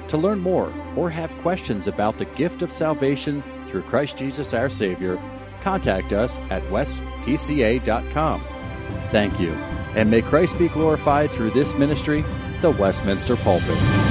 To 0.10 0.18
learn 0.18 0.40
more 0.40 0.74
or 0.96 1.10
have 1.10 1.36
questions 1.38 1.88
about 1.88 2.18
the 2.18 2.26
gift 2.26 2.62
of 2.62 2.72
salvation 2.72 3.42
through 3.68 3.84
Christ 3.84 4.18
Jesus 4.18 4.54
our 4.54 4.70
Savior, 4.70 5.18
contact 5.62 6.14
us 6.14 6.38
at 6.50 6.64
westpca.com. 6.64 8.44
Thank 9.12 9.40
you, 9.40 9.52
and 9.96 10.10
may 10.12 10.22
Christ 10.22 10.58
be 10.58 10.68
glorified 10.70 11.32
through 11.32 11.52
this 11.52 11.76
ministry, 11.76 12.24
the 12.62 12.72
Westminster 12.72 13.36
Pulpit. 13.36 14.11